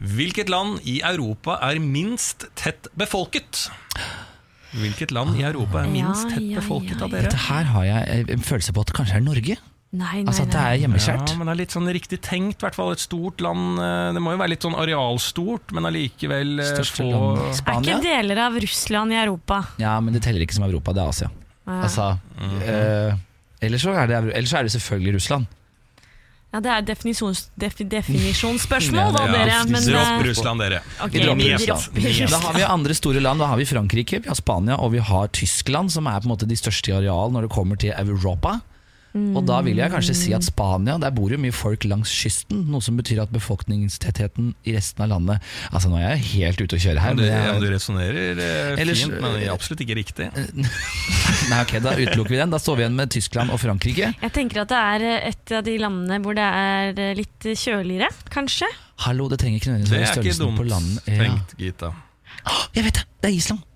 [0.00, 3.68] Hvilket land i Europa er minst tett befolket?
[4.72, 7.28] Hvilket land i Europa er minst tett befolket av dere?
[7.28, 9.58] Dette her har jeg en følelse på at det kanskje er Norge.
[9.92, 11.32] Nei, nei, Altså at det er hjemmeskjært.
[11.34, 12.62] Ja, men det er litt sånn riktig tenkt.
[12.62, 15.84] i hvert fall Et stort land eh, Det må jo være litt sånn arealstort, men
[15.90, 17.60] allikevel eh, få land.
[17.60, 19.58] Er ikke deler av Russland i Europa?
[19.82, 21.28] Ja, men det teller ikke som Europa, det er Asia.
[21.68, 22.06] Altså,
[22.40, 22.62] Mhm.
[22.64, 23.18] eh,
[23.68, 25.46] ellers, så er det, ellers så er det selvfølgelig Russland.
[26.52, 29.60] Ja, Det er definisjons, defi, definisjonsspørsmål, da, Ja, dere.
[29.70, 30.82] Men, Dropp eh, Russland, dere.
[30.98, 32.34] Okay, Vi dropper Russland.
[32.34, 33.40] Da har vi andre store land.
[33.40, 36.34] Da har vi Frankrike, vi har Spania og vi har Tyskland, som er på en
[36.34, 38.58] måte de største i areal når det kommer til Europa.
[39.12, 42.62] Og da vil jeg kanskje si at Spania, der bor jo mye folk langs kysten,
[42.72, 46.78] noe som betyr at befolkningstettheten i resten av landet Altså Nå er jeg helt ute
[46.78, 47.12] å kjøre her.
[47.12, 50.30] Ja, du, men ja, men du resonnerer eh, Ellers- fint, men absolutt ikke riktig.
[51.50, 52.54] Nei, ok, Da utelukker vi den.
[52.54, 54.12] Da står vi igjen med Tyskland og Frankrike.
[54.22, 57.50] Jeg tenker at det er eh, et av de landene hvor det er eh, litt
[57.52, 58.68] kjøligere, kanskje.
[59.06, 61.02] Hallo, det trenger ikke nødvendigvis Det være er ikke landet.
[61.02, 61.92] dumt er ikke dumt tenkt, Gita.
[62.42, 63.06] Å, Jeg vet det!
[63.22, 63.68] Det er Island.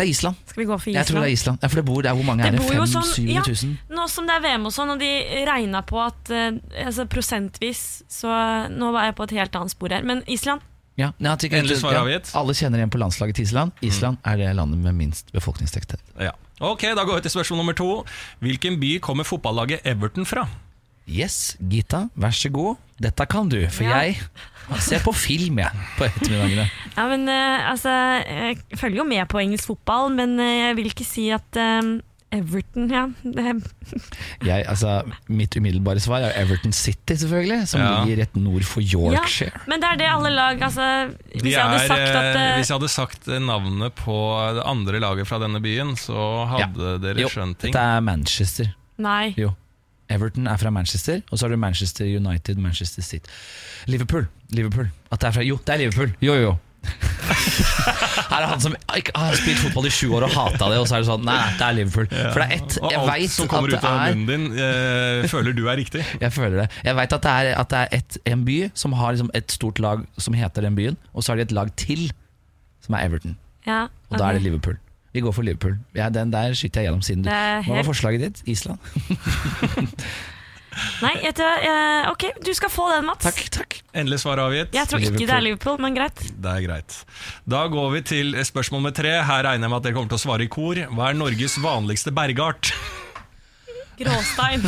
[0.00, 0.36] Det er Island.
[0.48, 0.96] Skal vi gå for Island?
[0.96, 1.58] Jeg tror det er Island?
[1.62, 2.66] Ja, for det bor der hvor mange er Det det?
[2.66, 3.76] bor jo 500 sånn- 000?
[3.90, 3.96] ja.
[4.00, 5.10] Nå som det er VM og sånn, og de
[5.50, 8.32] regna på at eh, altså prosentvis Så
[8.72, 10.02] nå var jeg på et helt annet spor her.
[10.02, 10.60] Men Island?
[10.96, 12.32] Ja, ja, jeg tenker- Endelig svar ja, avgitt.
[12.34, 13.72] Alle kjenner igjen på landslaget til Island.
[13.82, 16.00] Island er det landet med minst befolkningstetthet.
[16.18, 16.32] Ja.
[16.60, 18.04] Ok, Da går vi til spørsmål nummer to.
[18.40, 20.48] Hvilken by kommer fotballaget Everton fra?
[21.08, 22.76] Yes, Gita, vær så god.
[23.00, 24.12] Dette kan du, for Ja.
[24.70, 26.68] Jeg ser på film jeg, på ettermiddagene.
[26.96, 27.90] Ja, men uh, altså
[28.26, 31.90] Jeg følger jo med på engelsk fotball, men uh, jeg vil ikke si at eh,
[32.30, 33.56] Everton, ja det,
[34.48, 38.04] Jeg, altså, mitt umiddelbare svar er Everton City, selvfølgelig, som Ja.
[38.04, 39.50] ligger rett nord for Yorkshire.
[39.50, 40.86] ja, Men det er det alle lag altså,
[41.32, 44.18] Hvis De jeg hadde er, sagt at eh, hvis jeg hadde sagt navnet på
[44.60, 47.74] det andre laget fra denne byen, så hadde dere skjønt ting.
[47.74, 48.70] Jo, det er Manchester.
[49.00, 49.34] Nei.
[49.40, 49.50] Jo.
[50.10, 53.30] Everton er fra Manchester, og så har du Manchester United, Manchester City.
[53.86, 54.26] Liverpool.
[54.50, 54.88] Liverpool.
[55.12, 56.12] At det er fra, jo, det er Liverpool.
[56.22, 56.56] Jo, jo, jo.
[58.30, 60.86] Her er han som ikke, har spilt fotball i sju år og hata det, og
[60.88, 62.06] så er det sånn Nei, det er Liverpool.
[62.08, 64.30] For det er ett Jeg alt veit som at kommer det ut av er munnen
[64.30, 66.04] din, eh, føler du er riktig.
[66.24, 66.68] Jeg føler det.
[66.88, 69.56] Jeg vet at det er, at det er et, en by som har liksom et
[69.58, 72.08] stort lag som heter den byen, og så har de et lag til
[72.86, 73.36] som er Everton.
[73.68, 74.46] Ja, Og da er det.
[74.48, 74.80] Liverpool.
[75.12, 75.78] Vi går for Liverpool.
[75.96, 78.42] Ja, den der skyter jeg gjennom siden du er Hva var forslaget ditt?
[78.50, 78.78] Island?
[81.02, 83.26] Nei, vet du, eh, ok, du skal få den, Mats.
[83.26, 83.80] Takk, takk.
[83.90, 84.70] Endelig svar avgitt.
[84.76, 86.22] Jeg tror ikke det er Liverpool, men greit.
[86.30, 87.00] Det er greit.
[87.42, 89.16] Da går vi til spørsmål med tre.
[89.26, 90.78] Her regner jeg med at dere kommer til å svare i kor.
[90.94, 92.70] Hva er Norges vanligste bergart?
[94.00, 94.62] Gråstein.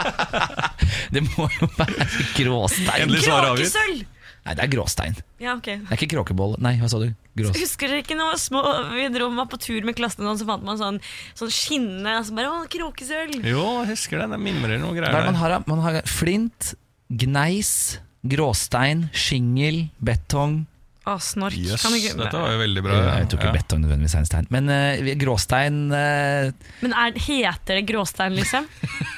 [1.16, 2.92] Det må jo være gråstein.
[3.00, 3.72] Endelig svar avgitt.
[3.72, 4.19] Kråkesølv!
[4.46, 5.16] Nei, det er gråstein.
[5.42, 5.66] Ja, ok.
[5.68, 6.54] Det er ikke kråkeboll.
[6.64, 7.10] Nei, hva sa du?
[7.36, 7.52] Grås.
[7.60, 8.62] Husker dere ikke når små,
[8.94, 10.98] vi dro var på tur med klassen, og så fant man sånn,
[11.38, 13.44] sånn skinne og så bare, Å, kråkesølv!
[13.46, 14.30] Jo, jeg husker det.
[14.32, 15.58] Det mimrer noe greier Der man har?
[15.70, 16.72] Man har flint,
[17.12, 20.64] gneis, gråstein, skingel, betong
[21.08, 21.54] Å, snork.
[21.56, 22.96] Yes, Kan ikke- dette var jo veldig bra.
[23.16, 23.52] Jeg tror ikke Ja.
[23.56, 24.46] beton nødvendigvis er en stein.
[24.52, 26.50] Men uh, gråstein uh...
[26.82, 28.66] Men er, heter det gråstein, liksom?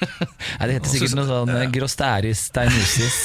[0.60, 3.18] Nei, Det heter sikkert noe sånn eh, gråstæris steinusis.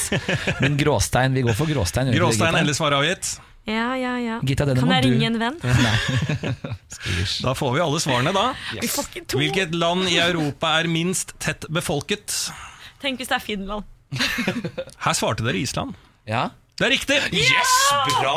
[0.64, 2.10] Men gråstein, vi går for gråstein.
[2.18, 3.36] Gråstein, endelig svar avgitt.
[3.68, 4.39] Ja, ja, ja.
[4.47, 5.58] Gita, kan jeg du- ringe en venn?
[7.43, 8.53] Da får vi alle svarene, da.
[9.28, 9.38] To.
[9.38, 12.34] Hvilket land i Europa er minst tett befolket?
[13.03, 13.84] Tenk hvis det er Finland.
[15.03, 15.93] Her svarte dere Island.
[16.28, 16.47] Ja.
[16.78, 17.15] Det er riktig!
[17.34, 17.71] Yes!
[18.19, 18.36] Bra!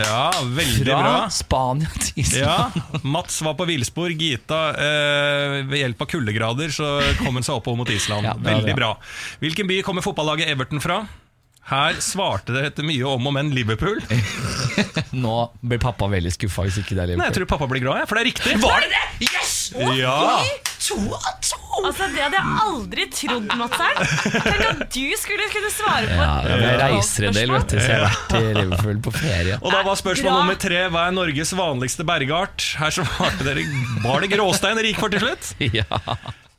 [0.00, 1.12] Ja, veldig Fra bra.
[1.30, 2.42] Spania til Island.
[2.42, 4.10] Ja, Mats var på villspor.
[4.18, 6.88] Gita, eh, ved hjelp av kuldegrader, så
[7.20, 8.26] kom hun seg oppover mot Island.
[8.26, 8.90] Ja, Veldig bra.
[9.38, 11.04] Hvilken by kommer fotballaget Everton fra?
[11.68, 13.98] Her svarte dere etter mye om og men Liverpool.
[15.24, 17.20] Nå blir pappa veldig skuffa hvis ikke det er Liverpool.
[17.20, 18.54] Nei, jeg tror pappa blir glad, jeg, for det er riktig.
[18.62, 19.04] Var det det?!
[19.28, 19.54] Yes!
[19.98, 20.14] Ja.
[20.88, 21.58] To av to!
[21.78, 23.98] Altså, Det hadde jeg aldri trodd, Madsern.
[24.32, 27.90] Tenk at du skulle kunne svare på Ja, jeg reiser en del, vet du, så
[27.92, 29.58] jeg har vært i Liverpool på ferie.
[29.60, 30.38] Og da var spørsmål Bra.
[30.40, 32.64] nummer tre Hva er Norges vanligste bergart?
[32.80, 33.66] Her svarte dere
[34.06, 35.52] Var det gråstein dere gikk for til slutt?
[35.78, 36.00] Ja.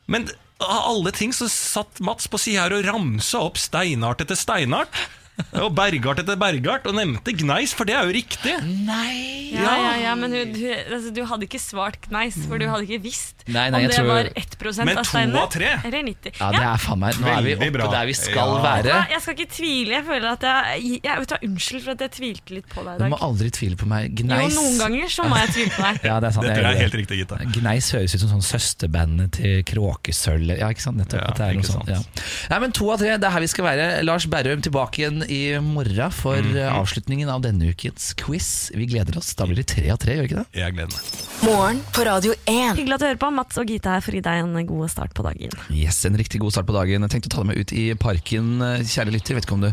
[0.10, 0.30] Men
[0.60, 4.96] av alle ting så satt Mats på sida her og ramsa opp steinart etter steinart.
[5.64, 8.56] Og bergart etter bergart, og nevnte gneis, for det er jo riktig.
[8.86, 12.68] Nei Ja, ja, ja, men du, du, altså, du hadde ikke svart Gneis, for du
[12.70, 15.40] hadde ikke visst Nei, nei, om jeg det tror- var 1 Men av to steinene.
[15.42, 15.70] av tre?
[15.90, 16.36] Eller 90.
[16.38, 17.88] Ja, det er faen meg Nå er vi Veldig oppe bra.
[17.96, 18.60] der vi skal Ja.
[18.62, 18.86] være.
[18.94, 19.90] Ja, Jeg skal ikke tvile.
[19.98, 22.84] Jeg føler at jeg, jeg vet du, hva, Unnskyld for at jeg tvilte litt på
[22.86, 23.10] deg i Du dag.
[23.16, 24.12] må aldri tvile på meg.
[24.14, 26.00] Jo, Gneis noen ganger så må jeg tvile på deg.
[26.10, 26.46] Ja, det er sant.
[26.46, 27.02] Dette jeg er gjør helt det.
[27.02, 27.38] riktig, Gitta.
[27.58, 30.54] Gneis høres ut som sånn søsterbandet til Kråkesølv.
[30.60, 30.98] Ja, ikke sant?
[31.02, 31.22] Nettopp.
[31.24, 32.22] Ja, at det er noe ikke sånt, sant.
[32.22, 32.24] ja.
[32.54, 33.90] Nei, men To av tre, det er her vi skal være.
[34.06, 36.58] Lars Berrum tilbake igjen i morgen for mm.
[36.74, 38.72] avslutningen av denne ukens quiz.
[38.76, 39.32] Vi gleder oss.
[39.38, 40.48] Da blir det tre av tre, gjør ikke det?
[40.60, 41.12] Jeg gleder meg.
[41.46, 42.80] Morgen på Radio 1.
[42.80, 43.32] Hyggelig at du hører på.
[43.40, 45.56] Mats og Gita her for å gi deg en god start på dagen.
[45.70, 47.06] Yes, En riktig god start på dagen.
[47.06, 49.38] Jeg tenkte å ta deg med ut i parken, eh, kjære lytter.
[49.38, 49.72] Vet ikke om du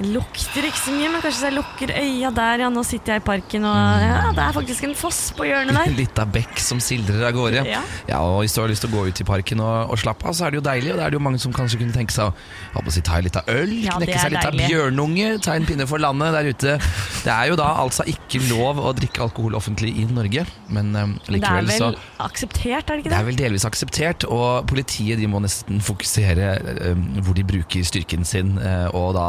[0.00, 2.62] Lukter ikke så mye, men kanskje jeg lukker øya der.
[2.64, 5.76] Ja, nå sitter jeg i parken, og ja, det er faktisk en foss på hjørnet
[5.76, 5.92] der.
[6.00, 7.66] Litt av bekk som sildrer av gårde.
[7.68, 7.82] Ja.
[8.24, 10.36] og Hvis du har lyst til å gå ut i parken og, og slappe av,
[10.38, 10.94] så er det jo deilig.
[10.94, 13.36] Og da er det jo mange som kanskje kunne tenke seg å si, ta litt
[13.36, 16.78] av øl, Ja, knekke seg litt av bjørnunge, ta en pinne for landet der ute.
[17.20, 21.28] Det er jo da altså ikke lov å drikke alkohol offentlig i Norge, men likevel
[21.28, 24.26] Men det er vel så akseptert, er det ikke det Det er vel delvis akseptert,
[24.32, 26.54] og politiet de må nesten fokusere
[26.88, 28.56] um, hvor de bruker styrken sin.
[28.56, 29.28] uh, og da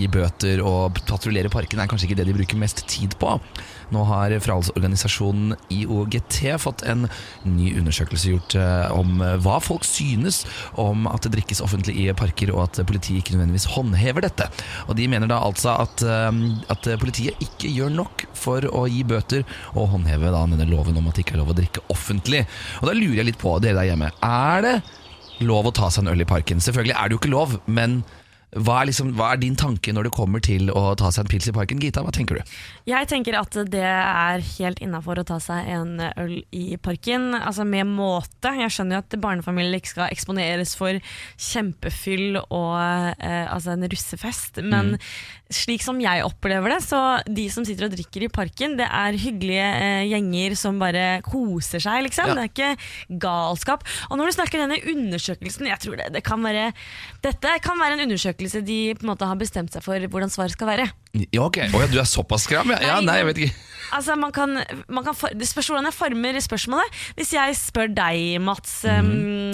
[0.00, 3.36] gi bøter og patruljere parken er kanskje ikke det de bruker mest tid på.
[3.90, 7.08] Nå har forholdsorganisasjonen IOGT fått en
[7.46, 10.44] ny undersøkelse gjort eh, om hva folk synes
[10.80, 14.46] om at det drikkes offentlig i parker, og at politiet ikke nødvendigvis håndhever dette.
[14.86, 16.40] Og De mener da altså at, eh,
[16.70, 19.44] at politiet ikke gjør nok for å gi bøter
[19.74, 22.46] og håndheve da denne loven om at det ikke er lov å drikke offentlig.
[22.80, 24.12] Og Da lurer jeg litt på dere der hjemme.
[24.22, 24.76] Er det
[25.46, 26.62] lov å ta seg en øl i parken?
[26.62, 28.00] Selvfølgelig er det jo ikke lov, men
[28.58, 31.30] hva er, liksom, hva er din tanke når det kommer til å ta seg en
[31.30, 31.78] pils i parken?
[31.82, 32.54] Gita, hva tenker du?
[32.90, 37.30] Jeg tenker at det er helt innafor å ta seg en øl i parken.
[37.38, 38.52] Altså med måte.
[38.58, 40.98] Jeg skjønner jo at barnefamilier ikke skal eksponeres for
[41.50, 44.96] kjempefyll og eh, altså en russefest, men
[45.50, 49.18] slik som jeg opplever det, så de som sitter og drikker i parken, det er
[49.18, 52.30] hyggelige eh, gjenger som bare koser seg, liksom.
[52.30, 52.36] Ja.
[52.38, 53.86] Det er ikke galskap.
[54.08, 56.70] Og når du snakker denne undersøkelsen, jeg tror det, det kan være
[57.24, 60.54] Dette kan være en undersøkelse de på en måte har bestemt seg for hvordan svaret
[60.54, 60.90] skal være.
[61.12, 61.58] Ja, ok.
[61.74, 62.70] Oh, ja, du er såpass skram?
[62.70, 63.66] Ja, ja Nei, jeg vet ikke.
[63.90, 67.00] Altså, man kan, man kan for, Det spørs hvordan jeg former spørsmålet.
[67.18, 69.08] Hvis jeg spør deg, Mats um,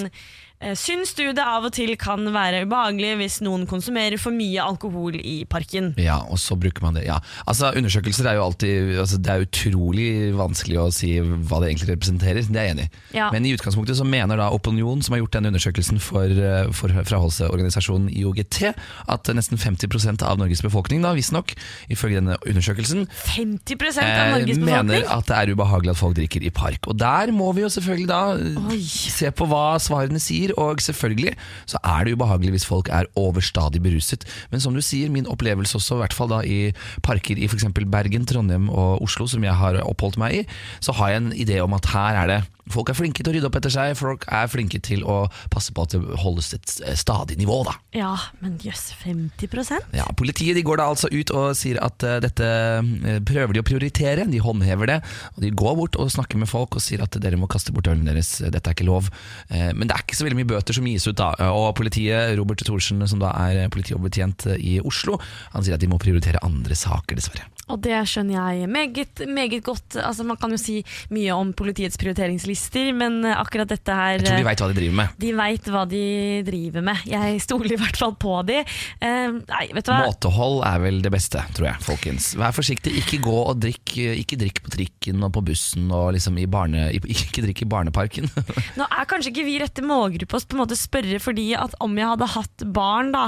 [0.05, 0.27] eh,
[0.57, 5.19] Syns du det av og til kan være ubehagelig hvis noen konsumerer for mye alkohol
[5.21, 5.91] i parken?
[6.01, 7.05] Ja, og så bruker man det.
[7.09, 7.19] Ja.
[7.45, 11.91] Altså, Undersøkelser er jo alltid altså, Det er utrolig vanskelig å si hva det egentlig
[11.93, 12.47] representerer.
[12.47, 13.03] Det er jeg enig i.
[13.19, 13.29] Ja.
[13.35, 16.93] Men i utgangspunktet så mener da Opinion, som har gjort denne undersøkelsen for, eh, for
[17.11, 18.73] fraholdsorganisasjonen IOGT,
[19.13, 21.53] at nesten 50% av Norges befolkning, da, visstnok,
[21.93, 24.77] ifølge denne undersøkelsen, 50 av Norges befolkning?
[24.77, 26.89] mener at det er ubehagelig at folk drikker i park.
[26.91, 28.81] Og der må vi jo selvfølgelig da eh, Oi.
[28.83, 31.35] se på hva svarene sier, og selvfølgelig
[31.67, 34.27] så er det ubehagelig hvis folk er overstadig beruset.
[34.51, 36.59] Men som du sier, min opplevelse også, i hvert fall da i
[37.03, 37.69] parker i f.eks.
[37.75, 40.45] Bergen, Trondheim og Oslo, som jeg har oppholdt meg i,
[40.81, 42.43] så har jeg en idé om at her er det
[42.73, 45.19] Folk er flinke til å rydde opp etter seg, folk er flinke til å
[45.53, 47.61] passe på at det holdes et stadig nivå.
[47.69, 47.77] da.
[47.97, 48.13] Ja,
[48.43, 52.47] men jøss, 50% Ja, Politiet de går da altså ut og sier at uh, dette
[52.47, 54.99] eh, prøver de å prioritere, de håndhever det.
[55.35, 57.89] og De går bort og snakker med folk og sier at dere må kaste bort
[57.91, 59.11] ølen deres, dette er ikke lov.
[59.51, 61.33] Uh, Men det er ikke så veldig mye bøter som gis ut da.
[61.55, 65.21] Og politiet, Robert Thorsen som da er politioverbetjent i Oslo,
[65.55, 67.47] han sier at de må prioritere andre saker, dessverre.
[67.67, 69.97] Og det skjønner jeg meget, meget godt.
[69.99, 70.79] Altså, man kan jo si
[71.11, 74.99] mye om politiets prioriteringslister, men akkurat dette her Jeg tror de veit hva de driver
[75.01, 75.17] med.
[75.19, 76.03] De veit hva de
[76.47, 77.01] driver med.
[77.11, 78.61] Jeg stoler i hvert fall på de.
[79.03, 80.05] Uh, nei, vet du hva?
[80.07, 82.29] Måtehold er vel det beste, tror jeg, folkens.
[82.39, 86.39] Vær forsiktig, ikke gå og drikk Ikke drikk på trikken og på bussen og liksom
[86.39, 86.89] i barne...
[87.17, 88.29] Ikke drikk i barneparken.
[88.77, 92.65] Nå er kanskje ikke vi rette målgruppa å spørre fordi at om jeg hadde hatt
[92.77, 93.27] barn, da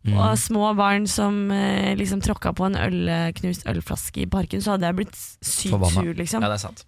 [0.00, 0.14] Mm.
[0.16, 3.02] og små barn som eh, liksom tråkka på en øl,
[3.36, 6.00] knust ølflaske i parken, så hadde jeg blitt sykt Forbanna.
[6.00, 6.40] sur, liksom.
[6.40, 6.86] Ja, det er sant.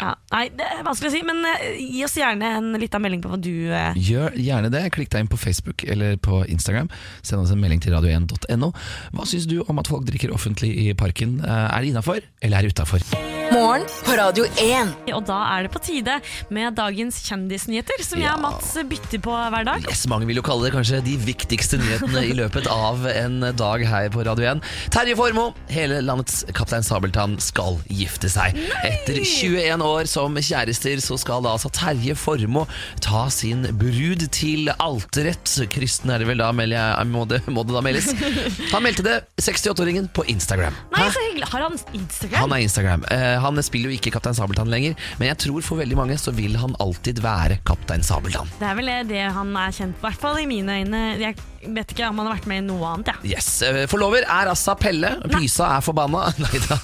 [0.00, 3.20] Ja, nei, det er vanskelig å si, men eh, gi oss gjerne en liten melding
[3.22, 4.86] på hva du eh, Gjør gjerne det.
[4.94, 6.88] Klikk deg inn på Facebook eller på Instagram.
[7.20, 8.70] Send oss en melding til radio1.no.
[9.12, 11.38] Hva syns du om at folk drikker offentlig i parken?
[11.44, 13.04] Eh, Er det innafor, eller er det utafor?
[13.52, 14.94] Morgen på Radio 1.
[15.12, 16.14] Og da er det på tide
[16.56, 19.84] med dagens kjendisnyheter, som jeg og Mats bytter på hver dag.
[19.92, 23.84] Yes, mange vil jo kalle det kanskje de viktigste nyhetene i løpet av en dag
[23.90, 24.64] her på Radio 1.
[24.96, 28.56] Terje Formoe, hele landets Kaptein Sabeltann, skal gifte seg.
[28.88, 32.66] Etter 21 år som kjærester så skal da altså Terje Formoe
[33.02, 35.54] ta sin brud til alteret.
[35.72, 38.10] Kristen er det vel da, jeg, må, det, må det da meldes.
[38.74, 40.76] Han meldte det, 68-åringen, på Instagram.
[40.94, 41.48] Nei, så hyggelig.
[41.52, 42.40] Har han Instagram?
[42.40, 43.06] Han er Instagram.
[43.12, 46.34] Eh, han spiller jo ikke Kaptein Sabeltann lenger, men jeg tror for veldig mange så
[46.36, 48.50] vil han alltid være Kaptein Sabeltann.
[48.60, 51.02] Det er vel det han er kjent for, i hvert fall i mine øyne.
[51.20, 53.36] Jeg vet ikke om han har vært med i noe annet, jeg.
[53.36, 55.12] Yes, eh, Forlover er Assa Pelle.
[55.30, 56.24] Pysa er forbanna.
[56.42, 56.78] Neida.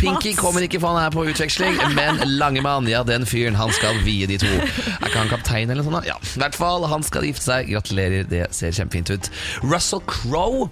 [0.00, 0.40] Pinky Mats.
[0.40, 4.26] kommer ikke for han er på utveksling, men Langemann, ja den fyren, han skal vie
[4.26, 4.50] de to.
[5.02, 6.00] Er ikke han kaptein eller noe sånt?
[6.02, 6.14] da?
[6.14, 6.86] Ja, i hvert fall.
[6.90, 7.70] Han skal gifte seg.
[7.70, 9.30] Gratulerer, det ser kjempefint ut.
[9.62, 10.66] Russell Crowe.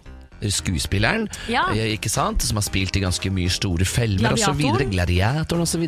[0.49, 1.66] Skuespilleren, Ja.
[1.74, 2.43] eh, ikke sant?
[2.43, 4.62] som har spilt i ganske mye store filmer osv.
[4.91, 5.61] Gladiatoren.
[5.62, 5.84] Osv.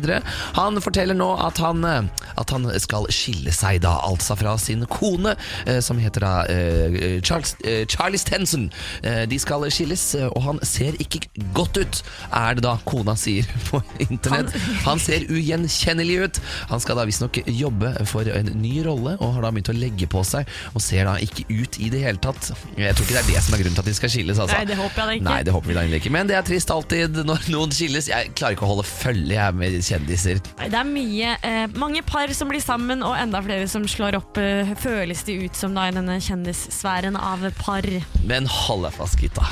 [0.55, 2.03] Han forteller nå at han, eh,
[2.37, 5.35] at han skal skille seg da altså fra sin kone,
[5.65, 8.69] eh, som heter da uh, Charles, uh, Charlie Tenson.
[9.03, 11.23] Uh, De skal skilles, og han ser ikke
[11.53, 12.01] godt ut,
[12.31, 14.53] er det da kona sier på internett.
[14.87, 16.39] Han ser ugjenkjennelig ut.
[16.69, 20.07] Han skal da visstnok jobbe for en ny rolle, og har da begynt å legge
[20.11, 22.51] på seg, og ser da ikke ut i det hele tatt.
[22.77, 24.39] Jeg tror ikke det er det som er grunnen til at de skal skilles.
[24.43, 24.57] Altså.
[24.59, 25.27] Nei, det håper jeg da ikke.
[25.29, 26.11] Nei, det håper vi da ikke.
[26.13, 28.09] Men det er trist alltid når noen skilles.
[28.11, 30.41] Jeg klarer ikke å holde følge jeg med kjendiser.
[30.59, 34.17] Nei, Det er mye, eh, mange par som blir sammen, og enda flere som slår
[34.19, 37.85] opp, eh, føles det ut som da i denne kjendissfæren av par.
[38.23, 39.45] Men hold deg fast, Gitta.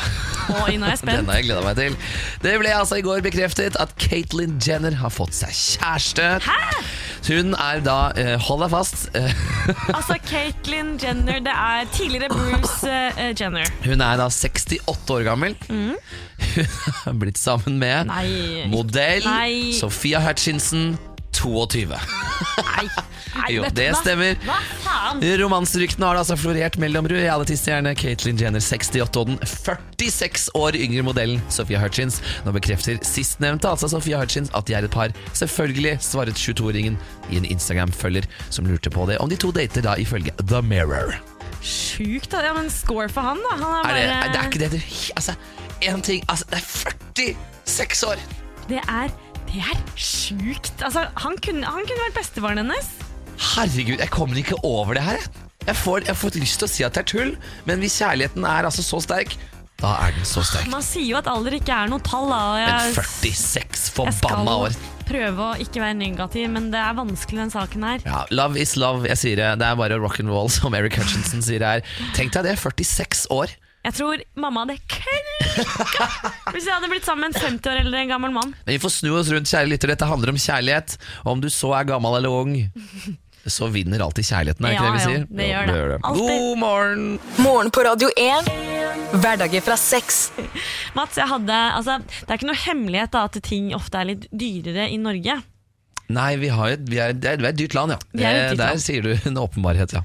[0.66, 1.18] Oi, nå er jeg spent.
[1.22, 1.98] Den har jeg gleda meg til.
[2.44, 6.28] Det ble altså i går bekreftet at Caitlyn Jenner har fått seg kjæreste.
[7.28, 9.10] Hun er da, eh, hold deg fast,
[9.98, 13.68] Altså, Caitlyn Jenner, det er tidligere Bruce eh, Jenner.
[13.86, 15.56] hun er da 68 år gammel.
[15.70, 15.96] Mm.
[16.56, 16.66] Hun
[17.04, 18.66] har blitt sammen med Nei.
[18.72, 19.72] modell Nei.
[19.78, 20.98] Sofia Hutchinson,
[21.32, 21.88] 22.
[21.88, 22.88] Nei,
[23.36, 24.36] nei Jo, det stemmer.
[24.46, 25.24] Hva faen?
[25.42, 31.42] Romanseryktene har altså florert mellom realitystjerne Caitlyn Jenner 68 og den 46 år yngre modellen
[31.54, 32.22] Sophia Hutchins.
[32.46, 35.16] Nå bekrefter sistnevnte, altså Sophia Hutchins, at de er et par.
[35.38, 37.00] Selvfølgelig svaret 22-åringen
[37.32, 41.31] i en Instagram-følger som lurte på det, om de to dater da ifølge The Mirror.
[41.62, 42.34] Sjukt.
[42.34, 43.58] Ja, men score for han, da.
[43.60, 44.80] Han er Er bare det, er, det er ikke det du
[45.16, 45.36] Altså,
[45.82, 46.96] én ting Altså, det er
[47.70, 48.26] 46 år!
[48.70, 49.14] Det er,
[49.50, 50.74] det er sjukt.
[50.82, 52.92] Altså, han kunne, han kunne vært bestefaren hennes.
[53.52, 55.22] Herregud, jeg kommer ikke over det her.
[55.22, 55.48] jeg.
[55.68, 57.34] Jeg får, jeg får lyst til å si at det er tull,
[57.70, 59.36] men hvis kjærligheten er altså så sterk,
[59.82, 60.70] da er den så sterk.
[60.72, 62.30] Man sier jo at alder ikke er noe tall.
[62.32, 62.42] Da.
[62.62, 62.96] jeg...
[62.98, 64.78] Men 46 forbanna år.
[65.12, 68.06] Prøve å ikke være negativ, men det er vanskelig, den saken her.
[68.08, 69.50] Ja, love is love, jeg sier det.
[69.62, 71.84] Det er bare rock and roll, som Eric Hutchinson sier her.
[72.18, 73.54] Tenk deg det, 46 år.
[73.82, 76.06] Jeg tror mamma hadde klikka
[76.54, 78.52] hvis jeg hadde blitt sammen med en 50 år eldre en gammel mann.
[78.68, 79.90] Men vi får snu oss rundt, kjære lytter.
[79.96, 81.00] Dette handler om kjærlighet.
[81.26, 82.54] Om du så er gammel eller ung,
[83.48, 85.28] så vinner alltid kjærligheten, er ikke Ja, det vi ja, sier?
[85.30, 86.00] det gjør det.
[86.04, 86.28] Alltid.
[86.28, 87.20] God morgen!
[87.42, 88.52] Morgen på Radio 1.
[89.22, 90.32] Hverdager fra sex.
[90.96, 94.28] Mats, jeg hadde, altså, det er ikke noe hemmelighet da, at ting ofte er litt
[94.32, 95.40] dyrere i Norge.
[96.12, 98.00] Nei, vi, har jo, vi, er, det er vi er et dyrt land, ja.
[98.18, 98.84] Er dyrt Der land.
[98.84, 100.02] sier du en åpenbarhet, ja.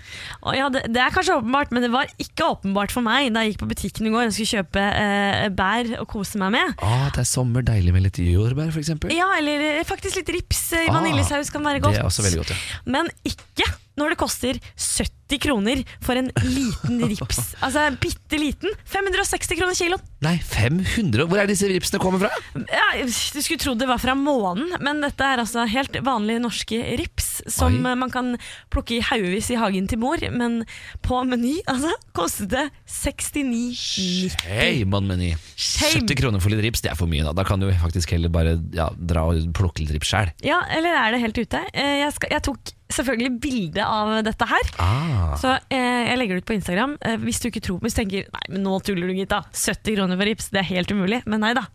[0.57, 3.55] Ja, det, det er kanskje åpenbart, men det var ikke åpenbart for meg da jeg
[3.55, 6.77] gikk på butikken i går og skulle kjøpe eh, bær og kose meg med.
[6.85, 9.15] Ah, det er sommer, deilig med litt jordbær, eksempel.
[9.17, 11.99] Ja, eller eh, faktisk litt rips i Ah, vaniljesaus kan være godt.
[11.99, 12.81] Det er også veldig godt, ja.
[12.97, 13.67] Men ikke
[13.97, 17.39] når det koster 70 kroner for en liten rips.
[17.67, 18.71] Altså bitte liten.
[18.93, 20.03] 560 kroner kiloen.
[20.23, 21.25] Nei, 500?
[21.29, 22.31] Hvor er disse ripsene kommer fra?
[22.71, 23.11] Ja, du
[23.43, 27.75] skulle trodd det var fra månen, men dette er altså helt vanlige norske rips som
[27.85, 27.95] Oi.
[27.99, 28.31] man kan
[28.73, 30.21] plukke i haugevis i hagen til mor.
[30.33, 30.61] Men
[31.05, 34.37] på Meny altså, kostet det 69,90.
[34.47, 35.33] Hei, mann-meny.
[35.57, 37.25] 70 kroner for litt rips, det er for mye.
[37.27, 40.33] da Da kan du faktisk heller bare ja, dra og plukke litt rips sjøl.
[40.47, 41.65] Ja, eller er det helt ute?
[41.73, 44.73] Eh, Jeg, skal, jeg tok selvfølgelig bilde av dette her.
[44.83, 45.35] Ah.
[45.41, 46.97] Så eh, jeg legger det ut på Instagram.
[47.01, 49.43] Eh, hvis du ikke tror på Hvis du tenker Nei, men nå tuller du, Gita.
[49.53, 51.23] 70 kroner for rips, det er helt umulig.
[51.27, 51.67] Men nei da.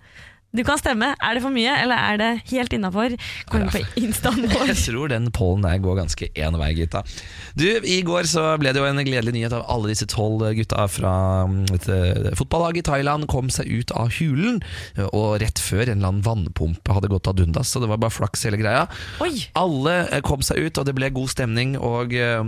[0.52, 1.14] Du kan stemme.
[1.24, 3.14] Er det for mye, eller er det helt innafor?
[3.48, 4.66] Gå inn på instaen vår.
[4.74, 7.04] Jeg tror den pollen der går ganske én vei, gutta.
[7.56, 10.88] Du, I går så ble det jo en gledelig nyhet av alle disse tolv gutta
[10.92, 11.14] fra
[11.48, 14.60] mm, et eh, fotballag i Thailand kom seg ut av hulen.
[15.12, 18.14] Og rett før en eller annen vannpumpe hadde gått ad undas, så det var bare
[18.14, 18.86] flaks hele greia.
[19.24, 19.48] Oi!
[19.60, 21.78] Alle eh, kom seg ut, og det ble god stemning.
[21.80, 22.44] Og eh,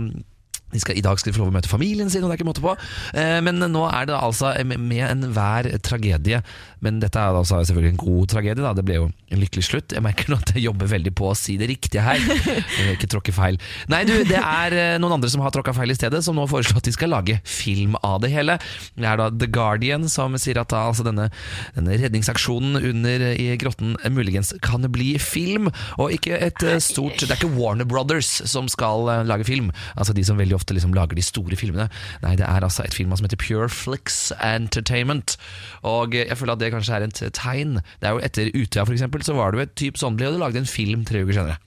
[0.82, 2.50] skal, I dag skal de få lov å møte familien sin, og det er ikke
[2.50, 2.76] måte på.
[3.14, 6.42] Eh, Men nå er det altså med enhver tragedie.
[6.84, 8.60] Men dette er altså selvfølgelig en god tragedie.
[8.64, 8.74] Da.
[8.76, 9.94] Det ble jo en lykkelig slutt.
[9.96, 12.20] Jeg merker nå at jeg jobber veldig på å si det riktige her.
[12.94, 13.56] Ikke tråkke feil.
[13.92, 16.44] Nei, du, det er eh, noen andre som har tråkka feil i stedet, som nå
[16.50, 18.58] foreslår at de skal lage film av det hele.
[18.98, 21.30] Det er da The Guardian som sier at da, altså denne,
[21.76, 25.70] denne redningsaksjonen under i grotten muligens kan bli film,
[26.00, 29.70] og ikke et eh, stort Det er ikke Warner Brothers som skal eh, lage film,
[29.96, 31.88] altså de som veldig ofte liksom lager de store filmene.
[32.24, 35.36] Nei, det er altså et firma som heter Pure Flix Entertainment,
[35.82, 37.78] og eh, jeg føler at det kanskje er et tegn.
[38.00, 40.30] Det er jo Etter Utøya for eksempel, så var det jo et typ sånn ble,
[40.30, 41.60] og du lagde en film tre uker senere.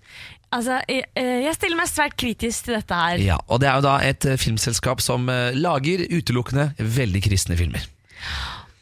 [0.56, 3.22] Altså, jeg, eh, stiller meg svært kritisk til dette her.
[3.22, 7.84] Ja, og det er jo da et eh, filmselskap som lager utelukkende veldig kristne filmer.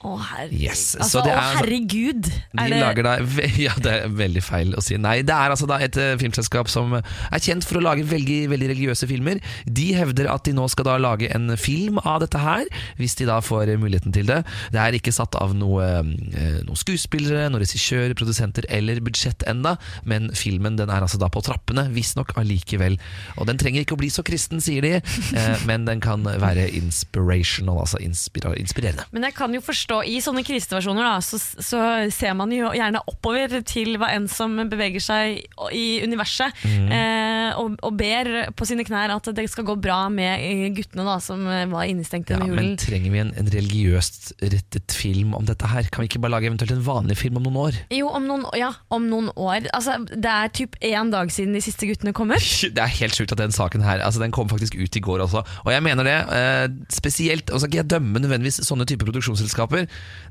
[0.06, 0.62] Å, herregud.
[0.62, 2.28] Yes, Altså, så det å, er- herregud.
[2.30, 3.14] De Er det, lager da
[3.66, 4.97] Ja, det er veldig feil å si.
[5.01, 8.38] Nei, det er altså da et eh, filmselskap som er kjent for å lage veldig,
[8.53, 9.41] veldig religiøse filmer.
[9.66, 13.28] De hevder at de nå skal da lage en film av dette her, hvis de
[13.30, 14.41] da får muligheten til det.
[14.76, 19.76] Det er ikke satt av noe, eh, noen skuespillere, noen regissør, produsenter eller budsjett enda,
[20.06, 22.99] men filmen den er altså da på trappene, visstnok allikevel.
[23.39, 26.68] Og den trenger ikke å bli så kristen, sier de, eh, men den kan være
[26.78, 29.06] inspirational, altså inspirerende.
[29.12, 31.82] men jeg kan jo forstå, i sånne krisesituasjoner da, så, så
[32.14, 35.41] ser man jo gjerne oppover til hva enn som beveger seg
[35.76, 36.89] i universet, mm.
[36.91, 41.06] eh, og, og ber på sine knær at det skal gå bra med eh, guttene
[41.08, 45.36] da, som eh, var innestengt Ja, i men trenger vi en, en religiøst rettet film
[45.38, 45.88] om dette her?
[45.93, 47.80] Kan vi ikke bare lage eventuelt en vanlig film om noen år?
[47.93, 49.70] Jo, om noen, ja, om noen år.
[49.76, 52.52] Altså, det er typ én dag siden de siste guttene kom ut.
[52.76, 55.22] Det er helt sjukt at den saken her altså Den kom faktisk ut i går
[55.26, 55.43] også.
[55.64, 59.10] Og jeg mener det eh, spesielt Og så skal ikke jeg dømme nødvendigvis sånne typer
[59.10, 59.84] produksjonsselskaper,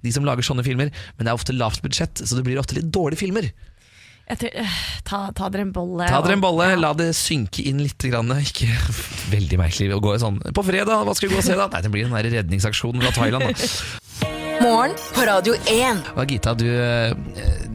[0.04, 2.78] de som lager sånne filmer, men det er ofte lavt budsjett, så det blir ofte
[2.78, 3.50] litt dårlige filmer.
[4.24, 6.06] Tror, øh, ta, ta dere en bolle.
[6.08, 6.78] Ta dere en bolle, ja.
[6.80, 8.00] la det synke inn litt.
[8.08, 8.32] Grann.
[8.40, 8.70] Ikke
[9.32, 11.68] veldig merkelig å gå sånn På fredag, hva skal vi gå og se da?
[11.72, 13.52] Nei, det blir den der redningsaksjonen fra Thailand.
[13.52, 13.68] Da.
[14.62, 16.00] Morgen på Radio 1.
[16.16, 17.12] Og Gita, du, eh,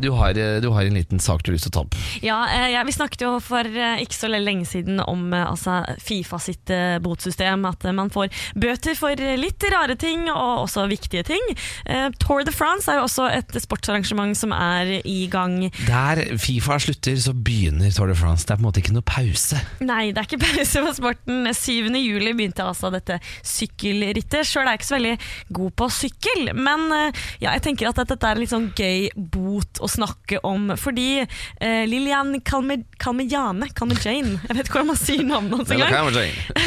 [0.01, 1.97] du, har, du har en liten sak du har lyst til å ta opp.
[2.25, 5.81] Ja, eh, ja, Vi snakket jo for eh, ikke så lenge siden om eh, altså,
[6.01, 7.65] Fifa sitt eh, botsystem.
[7.69, 11.45] At eh, man får bøter for litt rare ting, og også viktige ting.
[11.85, 15.59] Eh, Tour de France er jo også et sportsarrangement som er i gang.
[15.87, 18.47] Der Fifa slutter, så begynner Tour de France.
[18.47, 19.59] Det er på en måte ikke noe pause.
[19.85, 21.51] Nei, det er ikke pause på sporten.
[21.53, 21.91] 7.
[21.99, 24.47] juli begynte altså dette sykkelrittet.
[24.47, 25.15] Sjøl er jeg ikke så veldig
[25.59, 29.81] god på sykkel, men eh, ja, jeg tenker at dette er litt sånn gøy bot
[29.83, 30.71] å snakke om.
[30.79, 35.93] Fordi eh, Lilian Kalme, Kalmejane, Kalmejane, jeg vet ikke hvordan man sier navnet hans engang,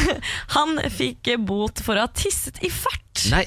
[0.56, 3.26] han fikk bot for å ha tisset i fart.
[3.32, 3.46] Nei,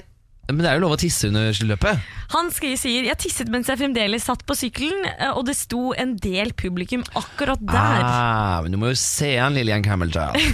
[0.52, 2.12] men det er jo lov å tisse under løpet.
[2.34, 6.16] Han sier jeg tisset mens jeg fremdeles satt på sykkelen, eh, og det sto en
[6.22, 8.06] del publikum akkurat der.
[8.06, 10.40] Ah, men du må jo se han Lillian Camelchild.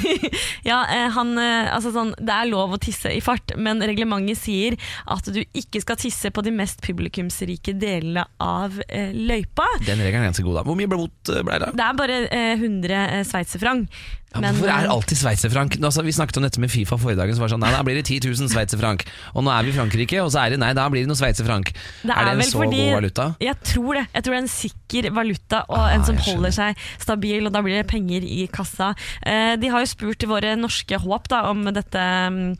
[0.62, 4.38] Ja, eh, han, eh, altså sånn, Det er lov å tisse i fart, men reglementet
[4.38, 4.78] sier
[5.10, 9.66] at du ikke skal tisse på de mest publikumsrike delene av eh, løypa.
[9.88, 10.66] Den regelen er ganske god, da.
[10.68, 11.72] Hvor mye ble bot ble det?
[11.78, 14.02] Det er bare eh, 100 eh, sveitserfranc.
[14.32, 15.76] Ja, Men, hvorfor er alltid sveitserfrank?
[15.84, 17.82] Altså, vi snakket om dette med Fifa forrige dag, så var det sånn Nei, da
[17.84, 19.04] blir det 10 000 sveitserfrank.
[19.36, 21.20] Og nå er vi i Frankrike, og så er det Nei, da blir det noe
[21.20, 21.71] sveitserfrank.
[22.02, 23.28] Det Er det en så god valuta?
[23.42, 24.06] Jeg tror det.
[24.14, 27.54] Jeg tror det er en sikker valuta, og Ah, en som holder seg stabil, og
[27.56, 28.92] da blir det penger i kassa.
[29.26, 32.56] Eh, de har jo spurt våre norske håp da, om dette, mm,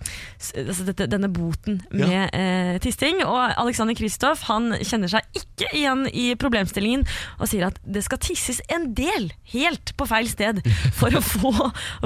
[0.66, 6.06] altså dette, denne boten med eh, tisting, og Alexander Kristoff han kjenner seg ikke igjen
[6.10, 7.06] i problemstillingen,
[7.40, 10.62] og sier at det skal tisses en del, helt på feil sted,
[10.98, 11.54] for å få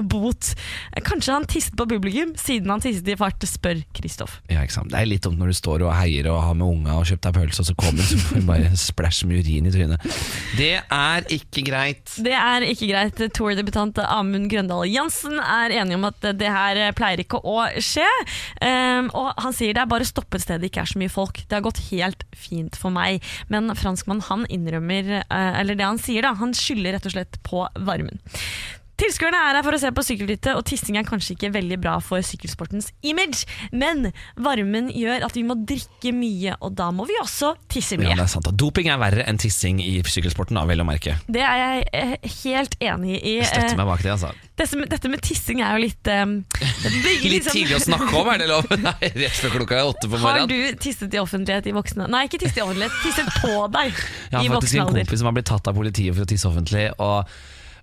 [0.03, 0.51] bot.
[1.05, 4.39] Kanskje han tisset på publikum siden han tisset i fart, spør Kristoff.
[4.51, 4.63] Ja.
[4.65, 7.25] Det er litt dumt når du står og heier og har med unga og kjøpt
[7.25, 10.05] deg pølse, og så kommer så du bare splæsj med urin i trynet.
[10.57, 12.13] Det er ikke greit.
[12.21, 13.23] Det er ikke greit.
[13.35, 18.07] Tour-debutant Amund Grøndal Jansen er enig om at det her pleier ikke å skje.
[18.61, 21.01] Um, og han sier det er bare å stoppe et sted det ikke er så
[21.01, 21.41] mye folk.
[21.43, 23.23] Det har gått helt fint for meg.
[23.51, 27.39] Men franskmannen han innrømmer, uh, eller det han sier da, han skylder rett og slett
[27.45, 28.21] på varmen.
[28.95, 31.97] Tilskuerne er her for å se på sykkelrittet, og tissing er kanskje ikke veldig bra
[32.03, 33.43] for sykkelsportens image,
[33.75, 38.13] men varmen gjør at vi må drikke mye, og da må vi også tisse mye.
[38.13, 38.47] Ja, det er sant.
[38.55, 41.17] Doping er verre enn tissing i sykkelsporten, da, vel å merke.
[41.27, 42.15] Det er jeg eh,
[42.45, 43.35] helt enig i.
[43.41, 44.31] Jeg støtter Eh, meg bak det, altså.
[44.55, 48.13] Dette med, dette med tissing er jo litt eh, bygger Litt liksom- tidlig å snakke
[48.15, 48.69] om, er det lov?
[48.85, 50.45] Nei, rett før klokka er åtte på morgenen.
[50.45, 53.91] Har du tisset i offentlighet i voksne Nei, ikke tisset i offentlighet, tisset på deg
[53.91, 54.31] i voksen alder.
[54.31, 56.87] Jeg har faktisk en kompis som har blitt tatt av politiet for å tisse offentlig.
[57.03, 57.35] Og,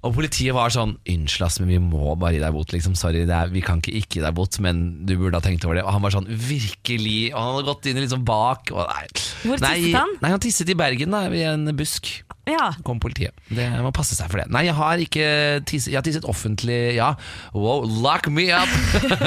[0.03, 2.73] og politiet var sånn 'Unnskyld, men vi må bare gi deg bot'.
[2.75, 2.97] Liksom.
[2.99, 5.65] Sorry, det er, vi kan ikke ikke gi deg bot, men du burde ha tenkt
[5.65, 5.85] over det.
[5.87, 7.31] Og han var sånn 'virkelig'.
[7.31, 8.73] Og han hadde gått inn liksom bak.
[8.75, 9.07] Og, nei.
[9.47, 10.17] Hvor nei, tisset han?
[10.21, 12.11] Nei, Han tisset i Bergen, da, i en busk.
[12.51, 12.73] Ja.
[12.83, 13.37] Kom politiet.
[13.55, 14.49] Det må passe seg for det.
[14.51, 15.27] Nei, jeg har ikke
[15.69, 17.13] tisset Jeg har tisset offentlig, ja.
[17.55, 18.71] Wow, lock me up!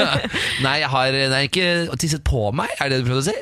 [0.65, 3.35] nei, jeg har nei, ikke tisset på meg, er det det du prøvde å si?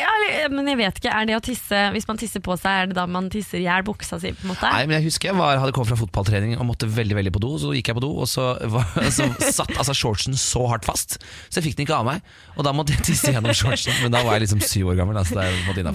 [0.00, 0.10] Ja,
[0.50, 2.98] men jeg vet ikke, er det å tisse Hvis man tisser på seg, er det
[2.98, 4.32] da man tisser i hjel buksa si?
[4.34, 4.66] på en måte?
[4.66, 7.44] Nei, men jeg husker jeg var, hadde kommet fra fotballtrening og måtte veldig veldig på
[7.44, 7.52] do.
[7.62, 11.20] Så gikk jeg på do, og så, var, så satt altså, shortsen så hardt fast,
[11.46, 12.26] så jeg fikk den ikke av meg.
[12.56, 13.94] Og da måtte jeg tisse gjennom shortsen.
[14.02, 15.22] Men da var jeg liksom syv år gammel.
[15.22, 15.38] Altså,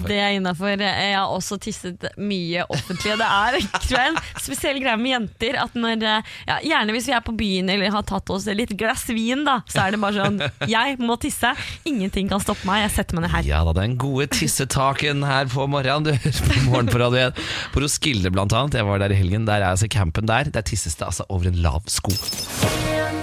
[0.08, 0.72] det er innafor.
[0.80, 3.12] Jeg har også tisset mye offentlig.
[3.12, 5.58] og Det er tror jeg, en spesiell greie med jenter.
[5.62, 8.74] At når, eh, ja, gjerne hvis vi er på byen eller har tatt oss litt
[8.78, 10.40] glass vin, da, så er det bare sånn
[10.76, 11.52] Jeg må tisse.
[11.88, 12.84] Ingenting kan stoppe meg.
[12.86, 13.48] Jeg setter meg ned her.
[13.48, 16.06] Ja da, den gode tissetaken her på morgenen.
[16.06, 17.44] Du hører på Morgen på Radio 1.
[17.74, 18.78] På Roskilde blant annet.
[18.78, 19.48] Jeg var der i helgen.
[19.48, 20.52] Der er altså campen der.
[20.54, 22.14] Der tisses det altså over en lav sko.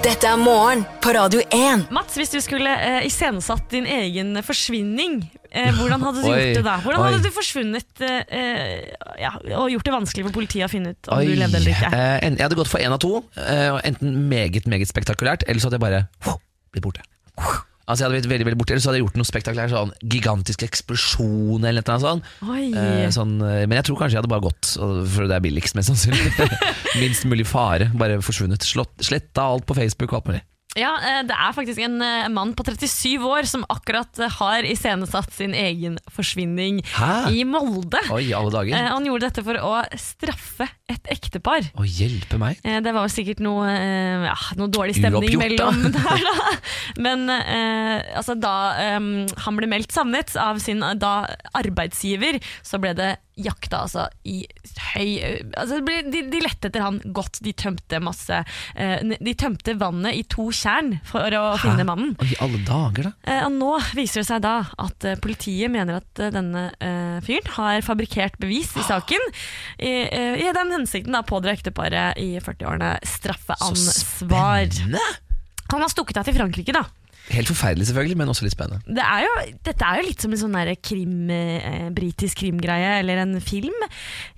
[0.04, 1.86] Dette er morgen på Radio 1.
[1.96, 5.22] Mats, hvis du skulle eh, iscenesatt din egen forsvinning,
[5.54, 6.76] eh, hvordan hadde du Oi, gjort det da?
[6.84, 7.10] Hvordan oi.
[7.14, 11.10] hadde du forsvunnet eh, eh, ja, og gjort det vanskelig for politiet å finne ut
[11.14, 11.92] om Oi, du levde eller ikke?
[11.94, 13.24] eh, en- jeg hadde gått for én av to.
[13.38, 16.08] eh, Enten meget meget spektakulært, eller så hadde jeg bare
[16.74, 17.06] blitt borte.
[17.84, 19.90] Altså jeg hadde blitt veldig, veldig borte Eller så hadde jeg gjort noe spektakulært, sånn
[20.08, 22.24] gigantisk eksplosjon eller noe sånt.
[22.48, 25.76] Eh, sånn, eh, men jeg tror kanskje jeg hadde bare gått, for det er billigst,
[25.76, 26.32] mest sannsynlig.
[27.02, 27.90] Minst mulig fare.
[27.94, 28.64] Bare forsvunnet.
[28.64, 30.42] Sletta alt på Facebook og alt mulig.
[30.80, 34.66] Ja, eh, Det er faktisk en eh, mann på 37 år som akkurat eh, har
[34.66, 37.30] iscenesatt sin egen forsvinning Hæ?
[37.34, 38.02] i Molde.
[38.14, 38.88] Oi, alle dager.
[38.94, 41.70] Han gjorde dette for å straffe et ektepar.
[41.78, 42.60] Å hjelpe meg.
[42.64, 45.70] Det var sikkert noe, ja, noe dårlig stemning Uoppgjort, da.
[45.72, 46.56] mellom der, da.
[47.02, 49.00] Men altså, da eh,
[49.46, 51.14] han ble meldt savnet av sin da
[51.58, 54.44] arbeidsgiver, så ble det jakta altså, i
[54.94, 57.42] høy altså, de, de lette etter han godt.
[57.44, 58.40] De tømte masse
[58.76, 62.14] eh, De tømte vannet i to tjern for å finne mannen.
[62.20, 63.14] Og i alle dager, da.
[63.26, 66.68] Eh, og nå viser det seg da at eh, politiet mener at denne
[67.26, 69.22] fyren har fabrikkert bevis i saken.
[69.82, 69.92] I,
[70.44, 74.68] i den hensikten da pådra ekteparet i 40-årene straffeansvar.
[74.70, 75.04] Spennende!
[75.74, 76.84] Han har stukket av til Frankrike, da.
[77.34, 78.84] Helt forferdelig, selvfølgelig, men også litt spennende.
[78.86, 79.34] Det er jo,
[79.66, 83.76] dette er jo litt som en sånn krim, eh, britisk krimgreie, eller en film.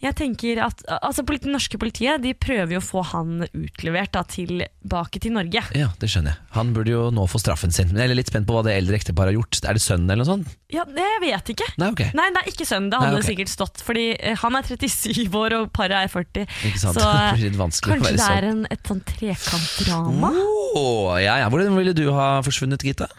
[0.04, 4.24] Jeg tenker at altså, Det norske politiet de prøver jo å få han utlevert da,
[4.24, 5.66] tilbake til Norge.
[5.76, 6.48] Ja, det skjønner jeg.
[6.56, 7.92] Han burde jo nå få straffen sin.
[7.92, 9.60] Men jeg er litt spent på hva det eldre ekteparet har gjort.
[9.66, 10.56] Er det sønnen eller noe sånt?
[10.74, 11.66] Ja, det jeg vet ikke.
[11.78, 12.10] Nei, okay.
[12.18, 12.88] Nei, det er ikke sønnen.
[12.90, 13.30] Det hadde Nei, okay.
[13.36, 13.84] sikkert stått.
[13.86, 16.48] Fordi eh, han er 37 år, og paret er 40.
[16.72, 16.98] Ikke sant?
[16.98, 17.52] Så Det
[17.86, 20.32] kanskje det er en, et sånn trekantdrama?
[20.34, 21.52] Åh, ja, ja.
[21.54, 23.12] Hvordan ville du ha forsvunnet, Gita?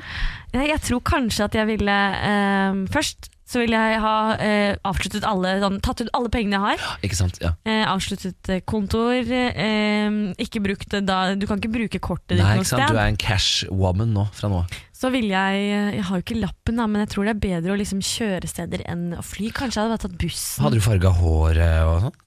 [0.57, 5.53] Jeg tror kanskje at jeg ville eh, Først så vil jeg ha eh, avsluttet alle
[5.62, 6.97] sånn, Tatt ut alle pengene jeg har.
[7.07, 7.38] Ikke sant?
[7.42, 7.53] Ja.
[7.62, 9.30] Eh, avsluttet kontor kontoer.
[9.30, 12.90] Eh, ikke brukt da Du kan ikke bruke kortet ditt Nei, noe ikke sant?
[12.90, 14.76] Du er en cash woman nå, fra nå av.
[14.97, 17.74] Så ville jeg Jeg har jo ikke lappen, da, men jeg tror det er bedre
[17.74, 19.53] å liksom kjøre steder enn å fly.
[19.55, 20.66] Kanskje jeg hadde bare tatt bussen.
[20.66, 22.18] Hadde du farga håret og sånn?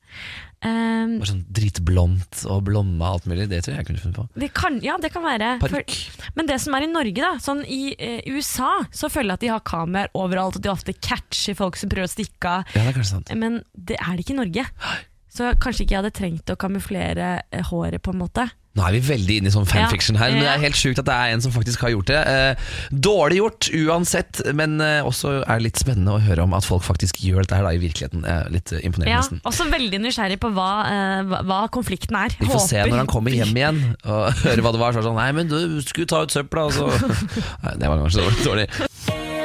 [0.62, 3.46] Var sånn dritblondt og blomma og alt mulig?
[3.52, 4.26] Det tror jeg jeg kunne funnet på.
[4.44, 5.54] det kan, ja, det kan være.
[5.62, 9.40] For- Men det som er i Norge, da sånn I eh, USA så føler jeg
[9.40, 12.66] at de har kameraer overalt, og de ofte catcher folk som prøver å stikke av.
[12.76, 13.34] Ja, det er kanskje sant.
[13.40, 14.66] Men det er det ikke i Norge.
[15.30, 18.50] Så kanskje ikke jeg hadde trengt å kamuflere eh, håret, på en måte.
[18.78, 21.08] Nå er vi veldig inne i sånn fanfiction her, men det er helt sjukt at
[21.10, 22.20] det er en som faktisk har gjort det.
[22.22, 26.68] Eh, dårlig gjort uansett, men eh, også er det litt spennende å høre om at
[26.68, 28.28] folk faktisk gjør dette her da, i virkeligheten.
[28.54, 29.42] Litt imponerende imponert Ja, nesten.
[29.48, 32.36] også veldig nysgjerrig på hva, eh, hva, konflikten er.
[32.40, 34.94] Vi får se når han kommer hjem igjen og høre hva det var.
[34.94, 36.88] Så sånn, Nei, men du skulle ta ut søpla, og så
[37.66, 38.70] Nei, det var kanskje dårlig.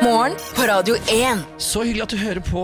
[0.04, 1.38] Morgen på Radio 1.
[1.56, 2.62] Så hyggelig at du hører på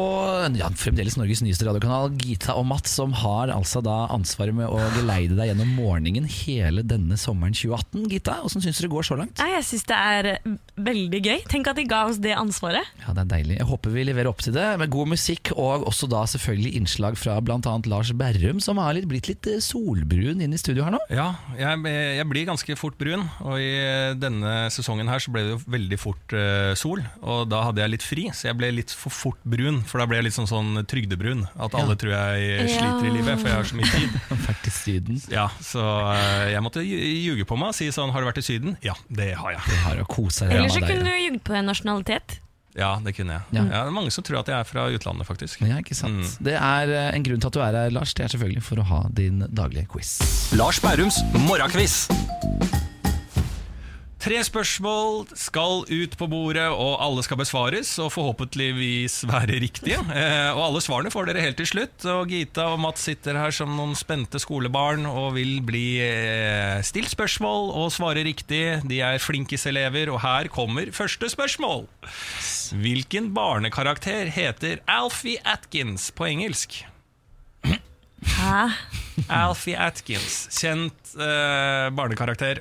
[0.61, 4.77] ja, fremdeles Norges nyeste radiokanal, Gita og Mats, som har altså da ansvaret med å
[4.99, 8.11] geleide deg gjennom morgenen hele denne sommeren 2018.
[8.13, 9.41] Gita, hvordan syns du det går så langt?
[9.41, 10.29] Nei, jeg syns det er
[10.87, 11.39] veldig gøy.
[11.51, 12.87] Tenk at de ga oss det ansvaret.
[13.05, 13.57] Ja, det er deilig.
[13.61, 17.19] Jeg håper vi leverer opp til det med god musikk, og også da selvfølgelig innslag
[17.21, 17.59] fra bl.a.
[17.91, 21.01] Lars Berrum, som har litt, blitt litt eh, solbrun inn i studio her nå.
[21.13, 21.29] Ja,
[21.59, 21.83] jeg,
[22.19, 23.71] jeg blir ganske fort brun, og i
[24.21, 27.03] denne sesongen her så ble det jo veldig fort uh, sol.
[27.23, 30.09] Og da hadde jeg litt fri, så jeg ble litt for fort brun, for da
[30.11, 31.47] ble jeg litt sånn, sånn trygdebrun.
[31.61, 34.19] At alle tror jeg sliter i livet, for jeg har så mye tid.
[34.51, 35.21] Vært i Syden.
[35.33, 37.01] Ja, Så uh, jeg måtte lju-
[37.31, 38.77] ljuge på meg og si sånn Har du vært i Syden?
[38.85, 39.63] Ja, det har jeg.
[39.69, 40.70] Det har å kose deg.
[40.71, 40.95] Eller så deg.
[40.95, 42.39] kunne du jugd på en nasjonalitet.
[42.79, 43.43] Ja, det kunne jeg.
[43.51, 43.65] Ja.
[43.65, 43.83] Ja.
[43.83, 45.65] det er mange som tror at jeg er fra utlandet, faktisk.
[45.67, 46.23] Ja, ikke sant.
[46.23, 46.47] Mm.
[46.47, 48.15] Det er eh, en grunn til at du er her, Lars.
[48.15, 50.15] Det er selvfølgelig for å ha din daglige quiz.
[50.55, 51.19] Lars Bærums
[51.49, 52.05] morgenkviss.
[54.21, 60.01] Tre spørsmål skal ut på bordet, og alle skal besvares, og forhåpentligvis være riktige.
[60.21, 62.05] Eh, og alle svarene får dere helt til slutt.
[62.11, 67.09] Og Gita og Mats sitter her som noen spente skolebarn og vil bli eh, stilt
[67.13, 68.83] spørsmål og svare riktig.
[68.91, 71.87] De er flinkiselever, og her kommer første spørsmål.
[72.83, 76.83] Hvilken barnekarakter heter Alfie Atkins på engelsk?
[77.65, 78.69] Hæ?
[79.31, 82.61] Alfie Atkins, kjent eh, barnekarakter.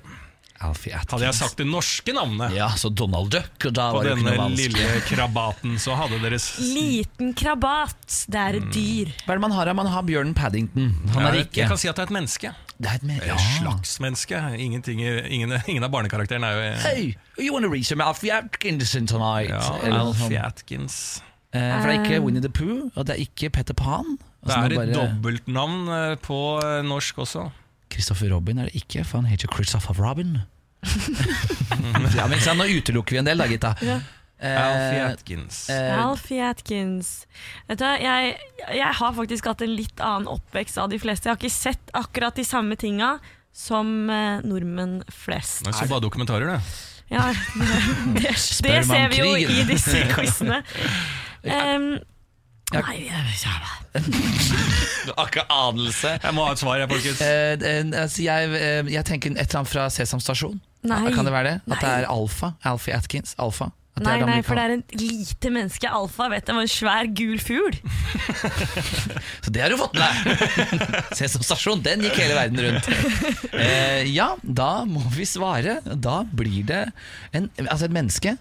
[0.61, 1.11] Alfie Atkins.
[1.13, 4.09] Hadde jeg sagt det norske navnet Ja, så Donald Duck, og da på var det
[4.11, 4.73] jo ikke denne noe vanskelig.
[4.75, 8.25] lille krabaten, så hadde dere s- Liten krabat.
[8.29, 8.67] Det er Mm.
[8.67, 9.05] et dyr.
[9.25, 9.73] Hva er det man har?
[9.73, 10.95] Man har Bjørn Paddington.
[11.13, 12.55] Han Ja, er jeg- ikke Jeg kan si at det er et menneske.
[12.81, 13.21] Det er et mer...
[13.21, 14.35] Et slags menneske.
[14.59, 19.05] Ingenting, i- ingen, ingen av barnekarakterene er jo Hey, you wanna reach him Alfie Atkinson
[19.07, 19.49] tonight?
[19.49, 20.45] ja, Eller noe Alfie sånt.
[20.45, 21.21] Atkins.
[21.53, 24.17] Eh, for det er ikke Winnie the Pooh, og det er ikke Petter Pan.
[24.45, 27.51] Det Altså, er nå et bare- dobbeltnavn eh, på eh, norsk også.
[27.93, 30.39] Christopher Robin er det ikke, for han heter Christopher Robin.
[32.15, 33.75] ja, men Nå utelukker vi en del, da, Gitta.
[33.83, 33.99] Ja.
[34.39, 35.57] Alfie Atkins.
[35.69, 37.09] eh, Alfie Atkins.
[37.67, 38.37] Vet du, jeg,
[38.71, 41.27] jeg har faktisk hatt en litt annen oppvekst av de fleste.
[41.27, 43.17] Jeg har ikke sett akkurat de samme tinga
[43.51, 45.65] som eh, nordmenn flest.
[45.67, 46.61] Jeg så bare dokumentarer, det.
[47.09, 48.31] Ja, det, det,
[48.63, 50.63] det ser vi jo i disse quizene.
[51.39, 51.93] Um,
[52.73, 52.81] Ja.
[52.85, 54.03] nei, jeg,
[55.07, 56.11] Du har ikke anelse.
[56.21, 57.21] Jeg må ha et svar, jeg, folkens.
[57.25, 60.59] Eh, eh, altså, jeg, eh, jeg tenker et eller annet fra Sesam Stasjon.
[60.85, 61.01] nei.
[61.15, 61.57] Kan det være det?
[61.65, 61.97] At det Nei.
[62.03, 62.53] er Alfa?
[62.69, 63.33] Alfie Atkins?
[63.41, 63.71] Alfa?
[63.97, 65.89] At det Nei, er nei, for det er en lite menneske.
[65.91, 67.79] Alfa vet jeg var en svær gul fugl.
[69.43, 71.09] Så det har du fått med deg!
[71.17, 72.87] Sesam Stasjon, den gikk hele verden rundt.
[73.59, 75.79] Eh, ja, da må vi svare.
[75.99, 76.83] Da blir det
[77.35, 78.37] en, altså et menneske.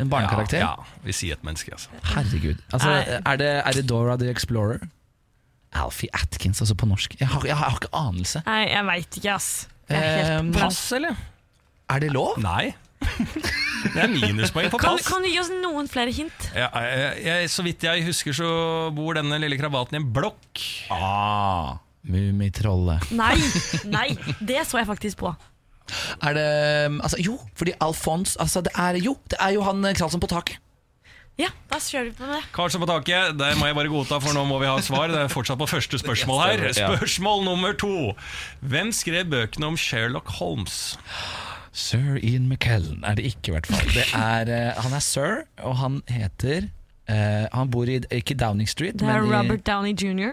[0.00, 0.62] En barnekarakter.
[0.62, 1.90] Ja, ja, vi sier et menneske, altså.
[2.14, 2.60] Herregud.
[2.72, 4.80] Altså, er, det, er det Dora the Explorer?
[5.72, 7.16] Alfie Atkins, altså på norsk.
[7.20, 8.42] Jeg har, jeg har, ikke anelse.
[8.46, 9.50] Nei, jeg veit ikke, ass.
[9.88, 10.60] Jeg er helt Eh.
[10.60, 11.16] Pass, eller?
[11.92, 12.38] Er det lov?
[12.40, 12.72] Nei.
[13.02, 15.08] Det er minuspoeng på Kan, pass.
[15.10, 16.44] kan du gi oss noen flere hint?
[16.54, 18.50] Ja, jeg, jeg, så vidt jeg husker, så
[18.94, 20.62] bor denne lille krabaten i en blokk.
[20.94, 23.10] Ah, Mummitrollet.
[23.14, 23.36] Nei,
[23.90, 24.08] nei,
[24.40, 25.34] det så jeg faktisk på.
[26.22, 26.48] Er det
[27.02, 30.30] altså, Jo, fordi Alphonse altså, det er, Jo, det er jo han eh, Karlsson på
[30.30, 30.60] taket.
[31.40, 32.42] Ja, da kjører vi på med det.
[32.52, 35.08] Karlsson på taket, det må jeg bare godta, for nå må vi ha et svar.
[35.08, 36.66] Det er fortsatt på første spørsmål her.
[36.76, 38.12] Spørsmål nummer to.
[38.60, 40.98] Hvem skrev bøkene om Sherlock Holmes?
[41.72, 43.88] Sir Ian McKellen er det ikke, i hvert fall.
[43.96, 46.68] Det er, eh, han er sir, og han heter
[47.08, 50.32] eh, Han bor i ikke Downing Street, Det er men Robert Downey jr.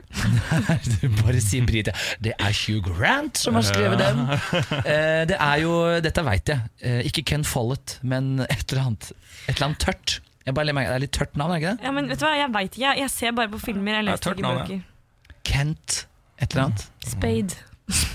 [1.24, 1.92] Bare sier Brit.
[2.24, 4.26] Det er Hugh Grant som har skrevet den.
[4.30, 6.62] Uh, det er jo Dette veit jeg.
[6.86, 9.12] Uh, ikke Ken Follett, men et eller annet
[9.48, 10.20] Et eller annet tørt.
[10.46, 11.86] Jeg bare meg, Det er litt tørt navn, er ikke det?
[11.86, 12.86] Ja, men vet du hva, jeg vet ikke.
[12.86, 14.00] Jeg, jeg ser bare på filmer.
[14.00, 14.62] Jeg leser ikke ja.
[14.62, 15.36] bøker.
[15.50, 16.06] Kent
[16.40, 16.88] et eller annet.
[17.06, 17.66] Spade.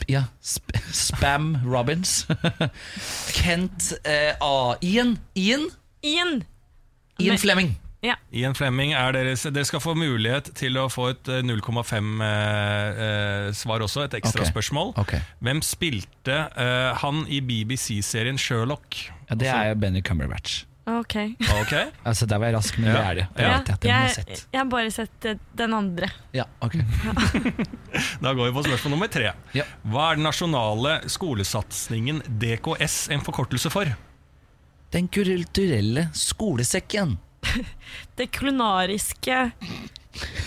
[0.08, 2.26] Ja, sp Spam Robins.
[3.38, 4.74] Kent uh, A.
[4.82, 5.70] Ian Ian
[6.02, 6.42] Ian!
[7.18, 8.16] Ian Men- Fleming.
[8.36, 14.14] Ian Flemming er Dere skal få mulighet til å få et eh, 0,5-svar også, et
[14.20, 14.50] ekstra Okay.
[14.52, 14.92] spørsmål.
[15.00, 15.14] Ok.
[15.40, 18.94] Hvem spilte eh, han i BBC-serien Sherlock?
[19.30, 20.64] Ja, det er jo Benny Cumberbatch.
[20.86, 21.14] Ok.
[21.62, 21.86] okay.
[22.04, 23.26] Altså, Der var jeg rask, men det er det.
[23.36, 23.46] Det Ja.
[23.64, 26.10] jeg jeg jeg, har bare sett eh, den andre.
[26.36, 26.74] Ja, ok
[28.24, 29.30] Da går vi på spørsmål nummer tre.
[29.56, 29.64] Ja.
[29.88, 33.86] Hva er den nasjonale skolesatsingen DKS en forkortelse for?
[34.92, 37.16] Den kulturelle skolesekken.
[38.18, 39.50] Det kulinariske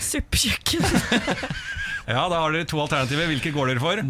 [0.00, 0.86] suppekjøkken.
[2.08, 3.26] Ja, Da har dere to alternativer.
[3.28, 4.00] Hvilke går dere for?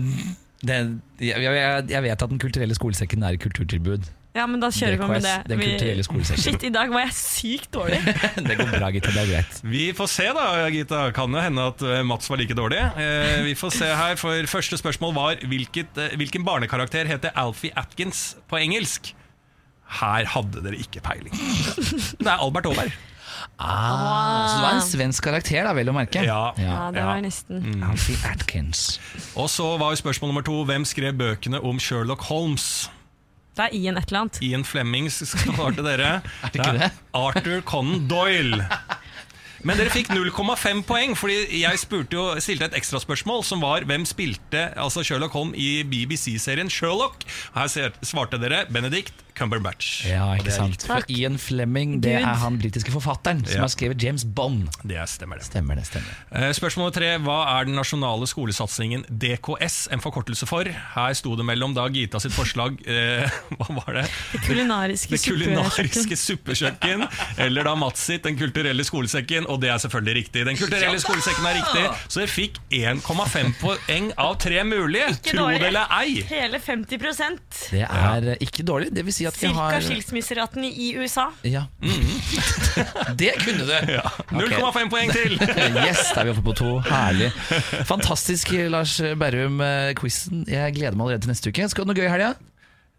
[0.62, 4.06] Den, jeg, jeg, jeg vet at Den kulturelle skolesekken er et kulturtilbud.
[4.38, 5.34] Ja, men da kjører vi med det.
[5.50, 6.42] Den kulturelle skolesekken.
[6.44, 7.98] Shit, i dag var jeg sykt dårlig.
[8.48, 9.10] det går bra, Gita.
[9.14, 9.58] Det er greit.
[9.66, 11.00] Vi får se, da, Gita.
[11.16, 12.78] Kan jo hende at eh, Mats var like dårlig.
[13.02, 17.74] Eh, vi får se her, for Første spørsmål var hvilket, eh, hvilken barnekarakter heter Alfie
[17.74, 19.10] Atkins på engelsk?
[19.88, 21.32] Her hadde dere ikke peiling.
[21.32, 22.92] Det er Albert Aaberg.
[23.58, 26.22] Ah, så det var en svensk karakter, da, vel å merke.
[26.26, 26.52] Ja.
[26.60, 27.80] Ja, det var nesten.
[27.86, 28.98] Alfie Atkins.
[29.38, 32.88] Og så var jo spørsmål nummer to hvem skrev bøkene om Sherlock Holmes?
[33.58, 34.38] Det er Ian et eller annet.
[34.46, 36.20] Ian Flemings svarte dere.
[36.46, 36.90] Er det ikke det?
[37.18, 38.68] Arthur Conan Doyle.
[39.66, 44.04] Men dere fikk 0,5 poeng, fordi jeg spurte jo, stilte et ekstraspørsmål som var hvem
[44.06, 47.26] spilte altså Sherlock Holmes i BBC-serien Sherlock.
[47.56, 50.04] Her svarte dere Benedict Cumberbatch.
[50.08, 50.82] Ja, ikke sant.
[50.88, 52.26] For Ian Fleming det Gud.
[52.28, 53.60] er han britiske forfatteren som Ja.
[53.62, 54.68] har skrevet James Bond.
[54.84, 55.46] Det er- stemmer det.
[55.46, 57.18] Stemmer det, stemmer Eh, Spørsmål tre.
[57.18, 60.64] Hva er den nasjonale skolesatsingen DKS en forkortelse for?
[60.64, 64.06] Her sto det mellom da Gita sitt forslag eh, Hva var det?
[64.32, 67.06] Det kulinariske Det kulinariske suppekjøkken.
[67.38, 69.46] Eller da Mats sitt Den kulturelle skolesekken.
[69.48, 70.44] Og det er selvfølgelig riktig.
[70.48, 75.08] Den kulturelle skolesekken er riktig, så dere fikk 1,5 poeng av tre mulige.
[75.14, 76.22] Ikke Tro det eller ei.
[76.28, 77.38] Hele 50%
[77.70, 78.90] Det er eh, ikke dårlig.
[78.94, 81.28] Det vil si at vi Cirka har skilsmisseraten i USA.
[81.46, 81.66] Ja.
[83.20, 83.74] det kunne du!
[84.34, 85.38] 0,5 poeng til.
[85.88, 86.74] Yes, da er vi oppe på to.
[86.88, 87.30] Herlig.
[87.88, 90.44] Fantastisk, Lars Berrum, eh, quizen.
[90.48, 91.68] Jeg gleder meg allerede til neste uke.
[91.70, 92.34] Skal du noe gøy i helga?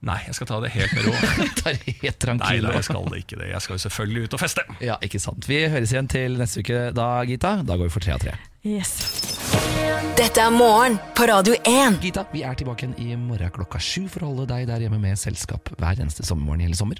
[0.07, 1.15] Nei, jeg skal ta det helt med ro.
[1.59, 3.49] Ta det helt Nei, da, jeg skal ikke det.
[3.51, 4.63] Jeg skal jo selvfølgelig ut og feste.
[4.79, 5.47] Ja, ikke sant.
[5.49, 7.57] Vi høres igjen til neste uke da, Gita.
[7.67, 8.37] Da går vi for tre av tre.
[8.67, 8.91] Yes.
[10.19, 12.01] Dette er morgen på Radio 1.
[12.03, 14.99] Gita, vi er tilbake igjen i morgen klokka sju for å holde deg der hjemme
[14.99, 16.99] med selskap hver eneste sommermorgen i hele sommer.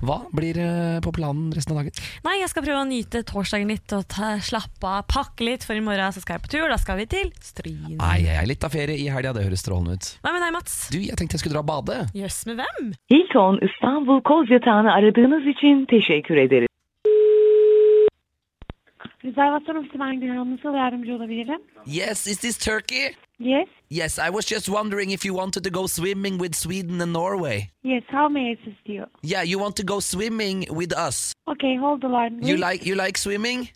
[0.00, 2.00] Hva blir eh, på planen resten av dagen?
[2.24, 5.76] Nei, jeg skal prøve å nyte torsdagen litt og ta, slappe av, pakke litt, for
[5.76, 6.66] i morgen så skal jeg på tur.
[6.72, 7.98] Da skal vi til Stryn.
[8.00, 10.12] Nei, jeg er litt av ferie i helga, det høres strålende ut.
[10.24, 10.78] Hva med deg, Mats?
[10.88, 12.06] Du, jeg tenkte jeg skulle dra og bade.
[12.16, 12.94] Jøss, med hvem?
[13.12, 16.73] Hilton İstanbul Koz aradığınız için teşekkür ederiz.
[19.24, 21.62] Rezervasyon ofisinden Gülhan nasıl yardımcı olabilirim?
[21.86, 23.14] Yes, is this Turkey?
[23.38, 27.12] Yes, Yes, I was just wondering if you wanted to go swimming with Sweden and
[27.12, 27.60] Norway.
[27.84, 29.04] yes, how may I assist you?
[29.22, 31.32] Yeah, you want to go swimming with us.
[31.48, 32.34] Okay, hold the line.
[32.42, 32.60] You please.
[32.70, 33.68] like, you like swimming?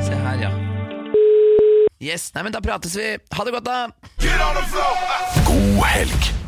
[0.00, 0.50] Se her, ja.
[2.00, 3.18] Yes, nei, men da prates vi.
[3.32, 3.86] Ha det godt, da.
[5.46, 6.47] God helg.